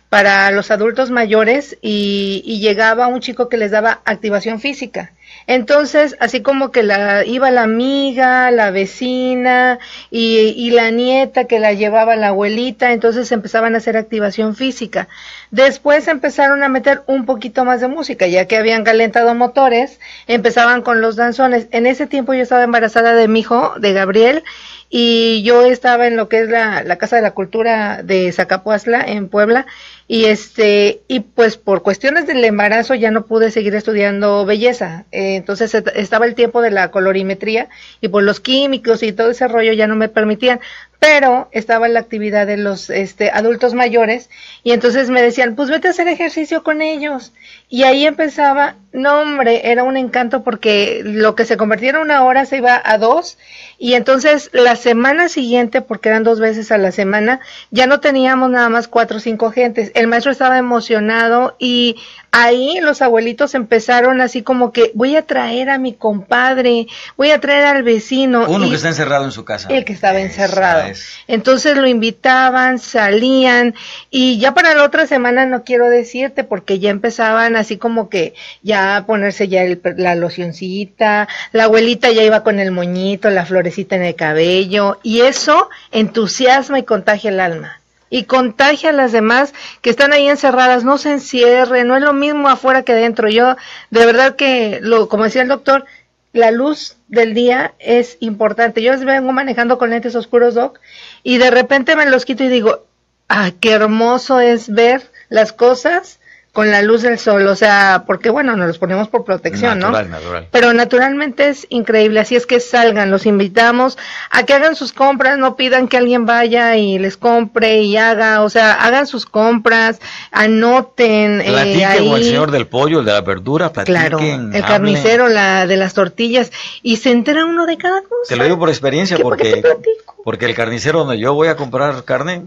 [0.09, 5.11] para los adultos mayores y, y llegaba un chico que les daba activación física.
[5.47, 9.79] Entonces, así como que la, iba la amiga, la vecina
[10.09, 15.07] y, y la nieta que la llevaba la abuelita, entonces empezaban a hacer activación física.
[15.51, 20.81] Después empezaron a meter un poquito más de música, ya que habían calentado motores, empezaban
[20.81, 21.67] con los danzones.
[21.71, 24.43] En ese tiempo yo estaba embarazada de mi hijo, de Gabriel,
[24.89, 29.01] y yo estaba en lo que es la, la Casa de la Cultura de Zacapuazla,
[29.01, 29.65] en Puebla,
[30.07, 35.05] y este, y pues por cuestiones del embarazo ya no pude seguir estudiando belleza.
[35.11, 37.69] Eh, entonces et- estaba el tiempo de la colorimetría
[38.01, 40.59] y por los químicos y todo ese rollo ya no me permitían.
[40.99, 44.29] Pero estaba la actividad de los este, adultos mayores
[44.63, 47.33] y entonces me decían, pues vete a hacer ejercicio con ellos.
[47.69, 52.23] Y ahí empezaba No, hombre, era un encanto porque lo que se convertía en una
[52.23, 53.37] hora se iba a dos
[53.77, 57.41] y entonces la semana siguiente, porque eran dos veces a la semana,
[57.71, 59.91] ya no teníamos nada más cuatro o cinco gentes.
[59.95, 61.97] El maestro estaba emocionado y
[62.31, 66.87] ahí los abuelitos empezaron así como que voy a traer a mi compadre,
[67.17, 68.45] voy a traer al vecino.
[68.47, 69.67] Uno y que está encerrado en su casa.
[69.69, 70.83] el que estaba encerrado.
[70.87, 71.05] Es.
[71.27, 73.75] Entonces lo invitaban, salían
[74.09, 78.33] y ya para la otra semana no quiero decirte porque ya empezaban así como que
[78.63, 83.95] ya ponerse ya el- la locioncita, la abuelita ya iba con el moñito, la florecita
[83.95, 87.79] en el cabello y eso entusiasma y contagia el alma.
[88.09, 92.13] Y contagia a las demás que están ahí encerradas, no se encierren, no es lo
[92.13, 93.27] mismo afuera que dentro.
[93.29, 93.57] Yo,
[93.89, 95.85] de verdad que, lo, como decía el doctor,
[96.31, 98.81] la luz del día es importante.
[98.81, 100.79] Yo vengo manejando con lentes oscuros, Doc,
[101.23, 102.85] y de repente me los quito y digo,
[103.27, 106.19] ah, qué hermoso es ver las cosas
[106.55, 110.09] con la luz del sol, o sea, porque bueno, nos los ponemos por protección, Natural,
[110.09, 110.15] ¿no?
[110.17, 110.47] natural.
[110.51, 113.97] Pero naturalmente es increíble, así es que salgan, los invitamos
[114.31, 118.41] a que hagan sus compras, no pidan que alguien vaya y les compre y haga,
[118.41, 119.99] o sea, hagan sus compras,
[120.31, 122.07] anoten eh, Platiquen ahí.
[122.09, 123.95] con el señor del pollo, el de la verdura, platiquen.
[123.99, 126.51] Claro, el carnicero, la de las tortillas,
[126.81, 128.13] y se entera uno de cada cosa.
[128.29, 129.89] Te lo digo por experiencia, ¿Qué- por qué porque,
[130.23, 132.43] porque el carnicero donde yo voy a comprar carne,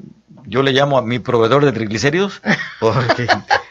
[0.47, 2.41] yo le llamo a mi proveedor de triglicéridos,
[2.81, 3.27] porque,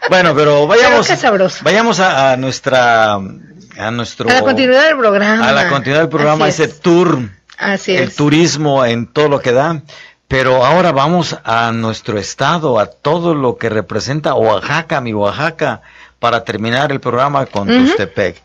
[0.10, 5.48] bueno, pero vayamos, Pero vayamos a, a nuestra, a nuestro, A la continuidad del programa.
[5.48, 6.80] a la continuidad del programa, Así ese es.
[6.80, 7.20] tour,
[7.58, 8.16] Así el es.
[8.16, 9.82] turismo en todo lo que da.
[10.28, 15.82] Pero ahora vamos a nuestro estado, a todo lo que representa Oaxaca, mi Oaxaca,
[16.20, 17.86] para terminar el programa con Ujú.
[17.86, 18.42] Tustepec.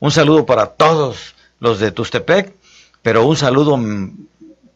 [0.00, 2.52] Un saludo para todos los de Tustepec,
[3.02, 3.78] pero un saludo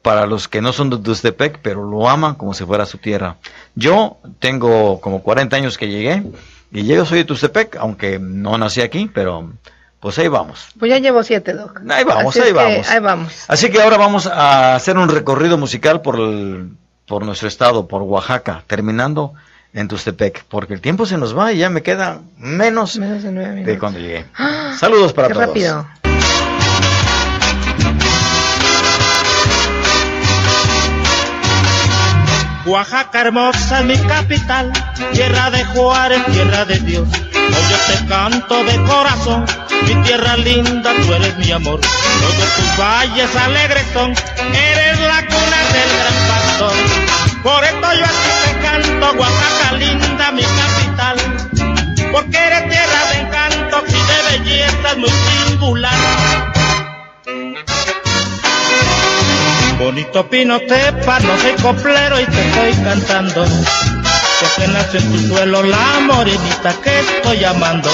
[0.04, 3.36] para los que no son de Tustepec, pero lo aman como si fuera su tierra.
[3.74, 6.22] Yo tengo como 40 años que llegué,
[6.70, 9.50] y yo soy de Tustepec, aunque no nací aquí, pero
[10.00, 10.66] pues ahí vamos.
[10.78, 11.80] Pues ya llevo siete, Doc.
[11.88, 12.88] Ahí vamos, ahí que vamos.
[12.90, 13.32] Ahí vamos.
[13.48, 16.72] Así que ahora vamos a hacer un recorrido musical por, el-
[17.06, 19.32] por nuestro estado, por Oaxaca, terminando
[19.72, 23.32] en Tustepec, porque el tiempo se nos va y ya me queda menos Menos de
[23.32, 24.26] nueve de cuando llegué.
[24.78, 25.46] Saludos para Qué todos.
[25.46, 25.86] rápido.
[32.66, 34.72] Oaxaca hermosa es mi capital,
[35.12, 37.06] tierra de Juárez, tierra de Dios.
[37.12, 39.44] Hoy yo te canto de corazón,
[39.86, 41.78] mi tierra linda, tú eres mi amor.
[41.80, 46.72] Todos tus valles alegres son, eres la cuna del gran pastor.
[47.42, 51.16] Por esto yo a ti te canto, Oaxaca linda, mi capital.
[52.12, 56.54] Porque eres tierra de encanto y de belleza muy singular.
[59.78, 63.44] Bonito pino tepa, no soy coplero y te estoy cantando.
[64.56, 67.90] Que nació en tu suelo la morenita que estoy amando.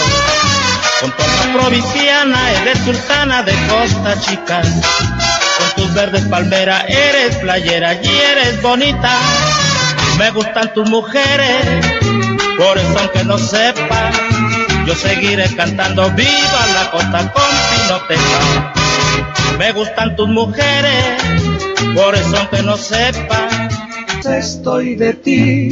[1.00, 4.60] Con toda provinciana, eres sultana de Costa Chica.
[4.60, 9.16] Con tus verdes palmeras, eres playera y eres bonita.
[10.18, 11.86] Me gustan tus mujeres,
[12.58, 14.10] por eso aunque no sepa,
[14.86, 18.79] yo seguiré cantando viva la costa con pinotepa.
[19.58, 21.22] Me gustan tus mujeres,
[21.94, 23.48] por eso aunque no sepa,
[24.38, 25.70] estoy de ti,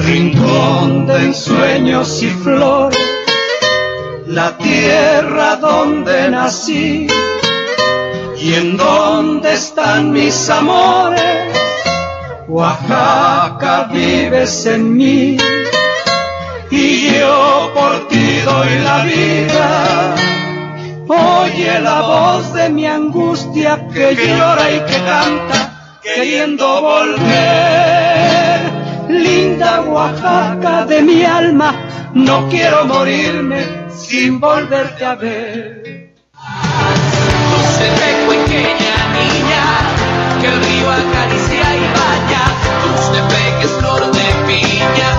[0.00, 2.98] rincón de ensueños y flores,
[4.26, 7.06] la tierra donde nací
[8.40, 11.22] y en donde están mis amores.
[12.46, 15.38] Oaxaca vives en mí
[16.70, 20.23] y yo por ti doy la vida.
[21.06, 28.60] Oye la voz de mi angustia que llora y que canta, queriendo volver.
[29.08, 31.74] Linda Oaxaca de mi alma,
[32.14, 36.14] no quiero morirme sin volverte a ver.
[37.50, 39.64] Tuxtepec, pequeña niña,
[40.40, 42.44] que el río acaricia y vaya.
[42.82, 45.13] Tuxtepec es flor de piña,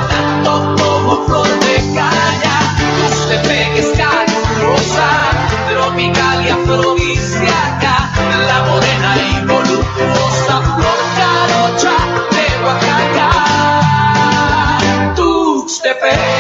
[6.76, 7.96] y afrodisíaca,
[8.48, 11.96] la morena y voluptuosa flor carocha
[12.32, 13.30] de Oaxaca.
[15.16, 16.35] Tuxtepec,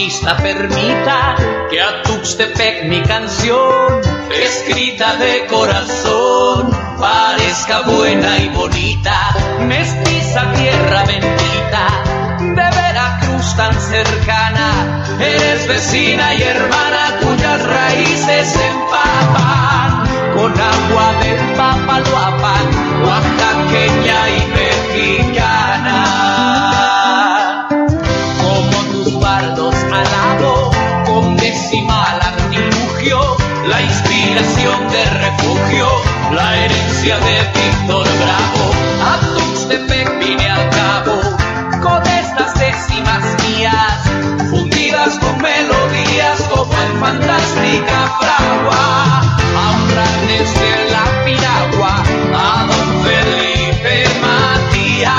[0.00, 1.36] Bautista permita
[1.68, 4.00] que a Tuxtepec mi canción
[4.32, 11.84] escrita de corazón, parezca buena y bonita, mestiza tierra bendita,
[12.38, 23.04] de Veracruz tan cercana, eres vecina y hermana cuyas raíces empapan con agua del Papaloapan,
[23.04, 25.29] oaxaqueña y mexicana.
[34.90, 35.86] De refugio,
[36.32, 38.64] la herencia de Víctor Bravo.
[39.02, 41.20] A Tuxtepec vine al cabo,
[41.80, 49.20] con estas décimas mías, fundidas con melodías como en fantástica fragua.
[49.60, 52.02] A honrar desde la piragua
[52.34, 55.12] a don Felipe Matías.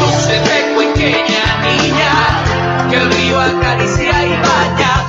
[0.00, 2.12] Tuxtepec, pequeña niña,
[2.90, 4.99] que el río acaricia y baña.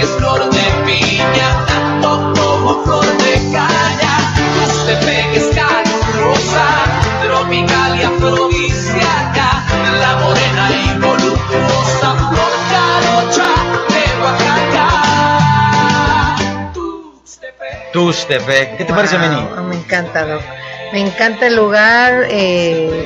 [0.00, 4.14] Tuxtepec es flor de piña, tanto como flor de caña.
[4.64, 6.68] Tuxtepec es calurosa,
[7.22, 9.48] tropical y afrodisíaca,
[10.00, 13.48] la morena y voluptuosa flor carocha
[13.88, 14.86] de Oaxaca.
[17.92, 18.76] Tuxtepec.
[18.78, 19.42] ¿Qué te parece, Meni?
[19.68, 20.42] Me encanta, Doc.
[20.92, 22.26] Me encanta el lugar.
[22.28, 23.04] eh,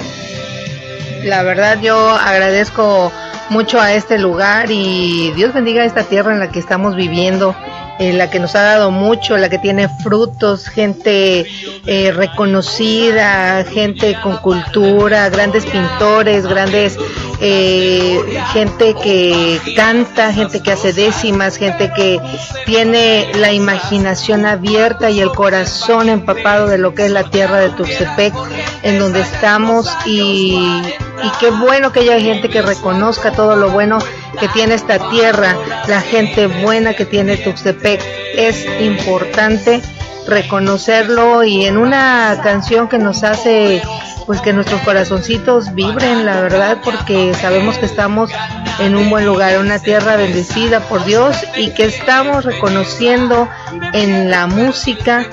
[1.24, 3.10] la verdad, yo agradezco
[3.50, 7.54] mucho a este lugar y Dios bendiga esta tierra en la que estamos viviendo,
[7.98, 11.46] en la que nos ha dado mucho, la que tiene frutos, gente
[11.86, 16.98] eh, reconocida, gente con cultura, grandes pintores, grandes
[17.40, 18.20] eh,
[18.52, 22.20] gente que canta, gente que hace décimas, gente que
[22.66, 27.70] tiene la imaginación abierta y el corazón empapado de lo que es la tierra de
[27.70, 28.34] Tuxtepec,
[28.82, 30.80] en donde estamos y,
[31.24, 33.98] y qué bueno que haya gente que reconozca todo lo bueno
[34.38, 35.56] que tiene esta tierra,
[35.86, 38.02] la gente buena que tiene Tuxtepec.
[38.36, 39.80] Es importante
[40.26, 43.82] reconocerlo y en una canción que nos hace
[44.26, 48.30] pues que nuestros corazoncitos vibren, la verdad, porque sabemos que estamos
[48.78, 53.48] en un buen lugar, una tierra bendecida por Dios y que estamos reconociendo
[53.92, 55.26] en la música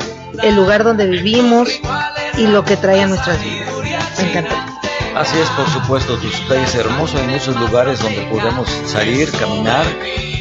[0.44, 1.70] el lugar donde vivimos
[2.38, 3.70] y lo que trae a nuestras vidas.
[4.20, 4.71] Me encanta.
[5.16, 7.18] Así es, por supuesto, Tuxtepec es hermoso.
[7.18, 9.86] Hay muchos lugares donde podemos salir, caminar,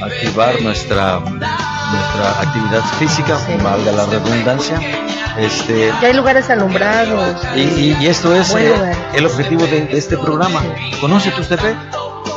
[0.03, 4.81] activar nuestra, nuestra actividad física, valga la redundancia.
[5.39, 7.37] Este, Ya hay lugares alumbrados.
[7.57, 8.73] y, y- y esto es eh,
[9.14, 10.62] el objetivo de, de este programa.
[11.01, 11.77] Conoce Tuxtepec,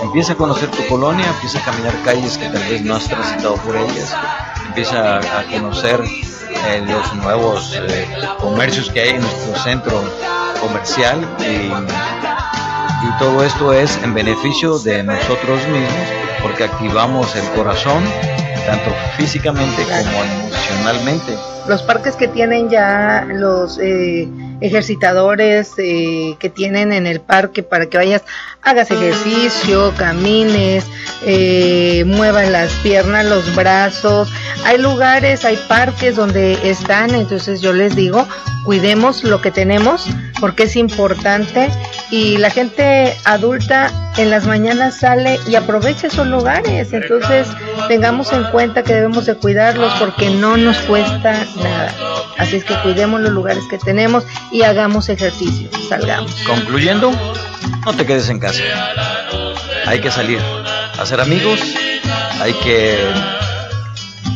[0.04, 3.56] empieza a conocer tu colonia, empieza a caminar calles que tal vez no has transitado
[3.58, 4.14] por ellas,
[4.68, 8.08] empieza a, a conocer eh, los nuevos eh,
[8.40, 10.02] comercios que hay en nuestro centro
[10.62, 11.68] comercial y
[13.20, 16.08] todo esto es en beneficio de nosotros mismos
[16.42, 18.04] porque activamos el corazón
[18.66, 21.34] tanto físicamente como emocionalmente.
[21.68, 24.28] los parques que tienen ya los eh,
[24.62, 28.24] ejercitadores eh, que tienen en el parque para que vayas,
[28.64, 30.86] hagas ejercicio, camines,
[31.26, 34.32] eh, muevas las piernas, los brazos.
[34.66, 38.28] Hay lugares, hay parques donde están, entonces yo les digo,
[38.64, 40.08] cuidemos lo que tenemos
[40.40, 41.70] porque es importante
[42.10, 47.48] y la gente adulta en las mañanas sale y aprovecha esos lugares, entonces
[47.88, 51.94] tengamos en cuenta que debemos de cuidarlos porque no nos cuesta nada.
[52.38, 56.36] Así es que cuidemos los lugares que tenemos y hagamos ejercicio, salgamos.
[56.46, 57.12] Concluyendo,
[57.86, 58.64] no te quedes en casa.
[59.86, 60.40] Hay que salir,
[61.00, 61.60] hacer amigos,
[62.40, 62.98] hay que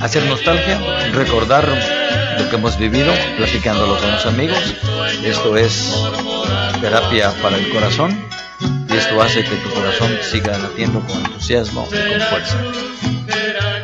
[0.01, 0.79] hacer nostalgia,
[1.13, 1.67] recordar
[2.39, 4.75] lo que hemos vivido, platicándolo con los amigos.
[5.23, 5.95] Esto es
[6.81, 8.27] terapia para el corazón
[8.89, 12.57] y esto hace que tu corazón siga latiendo con entusiasmo y con fuerza.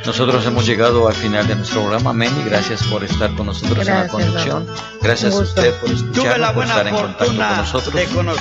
[0.05, 2.13] Nosotros hemos llegado al final de nuestro programa.
[2.13, 4.07] Meni, gracias por estar con nosotros en la.
[4.07, 4.67] Raúl.
[5.01, 7.95] Gracias a usted por escucharnos, por estar en contacto con nosotros.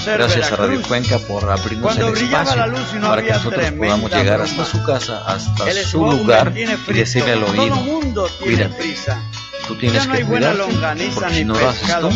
[0.05, 0.83] Gracias a Radio.
[0.83, 4.41] Cuenca por abrirnos Cuando el espacio la luz y no para que nosotros podamos llegar
[4.41, 8.97] hasta su casa, hasta su lugar y decirle al todo oído, mundo tiene cuídate.
[9.67, 10.63] Tú tienes no que cuidarte,
[11.15, 12.11] porque si no lo haces tú,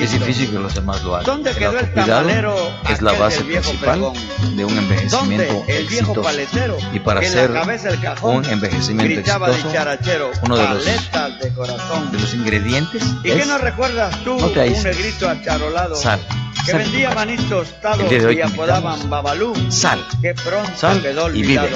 [0.00, 1.26] es difícil que los demás lo hagan.
[1.26, 2.56] ¿Dónde El quedó el tamalero
[2.88, 4.14] es la base principal pregón?
[4.56, 6.22] de un envejecimiento ¿Dónde el exitoso.
[6.22, 7.50] paletero Y para hacer
[8.22, 11.50] un envejecimiento de exitoso, charachero, uno de los, de
[12.10, 15.14] de los ingredientes ¿Y qué es no recuerdas tú, no te aísles.
[15.94, 16.20] Sal.
[16.64, 19.10] Que vendía maní tostado El día de hoy y apodaban.
[19.10, 19.54] Babalú?
[19.70, 20.04] Sal.
[20.20, 21.70] Que pronto Sal quedó y vive.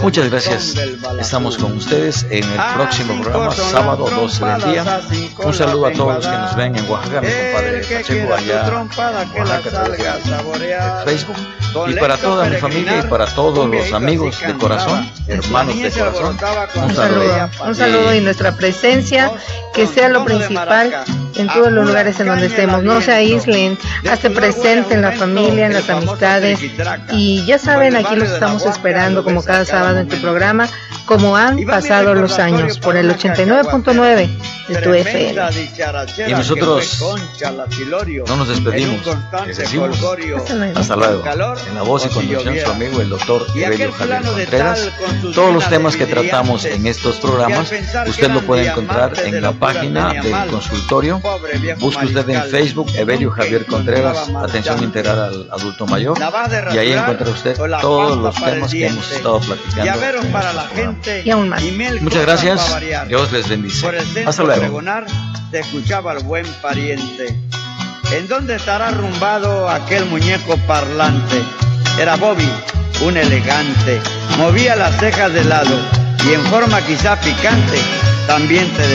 [0.00, 0.76] Muchas gracias.
[1.18, 5.00] Estamos con ustedes en el próximo programa, sábado 12 del día.
[5.44, 8.66] Un saludo a todos los que nos ven en Oaxaca, mi compadre Pacheco allá
[9.34, 11.36] en Oaxaca Facebook.
[11.88, 16.38] Y para toda mi familia y para todos los amigos de corazón, hermanos de corazón,
[16.76, 17.50] un saludo.
[17.66, 19.30] Un saludo y nuestra presencia,
[19.74, 21.04] que sea lo principal
[21.36, 22.82] en todos los lugares en donde estemos.
[22.82, 23.78] No se aíslen,
[24.20, 26.60] hazte presente en la familia, en las amistades.
[27.12, 30.68] Y ya saben, aquí los estamos esperando como cada sábado en tu programa,
[31.06, 34.28] como han pasado los años, por el 89.9
[34.68, 35.40] de tu FM.
[36.28, 37.02] Y nosotros
[38.26, 39.00] no nos despedimos,
[39.46, 39.98] les decimos
[40.76, 41.24] hasta luego.
[41.68, 44.90] En la voz y conducción su amigo el doctor Evelio Javier Contreras.
[45.34, 47.72] Todos los temas que tratamos en estos programas,
[48.06, 51.20] usted lo puede encontrar en la página del consultorio.
[51.78, 56.18] Busque usted en Facebook Evelio Javier Contreras, atención integral al adulto mayor,
[56.72, 59.84] y ahí encuentra usted todos los temas que hemos estado platicando.
[61.24, 61.62] Y aún más.
[62.00, 62.76] Muchas gracias.
[63.08, 63.86] Dios les bendice.
[64.26, 64.80] Hasta luego.
[65.50, 67.36] Te escuchaba el buen pariente.
[68.12, 71.42] ¿En dónde estará arrumbado aquel muñeco parlante?
[71.98, 72.48] Era Bobby,
[73.02, 74.00] un elegante.
[74.36, 75.76] Movía las cejas de lado
[76.24, 77.78] y en forma quizá picante
[78.26, 78.88] también te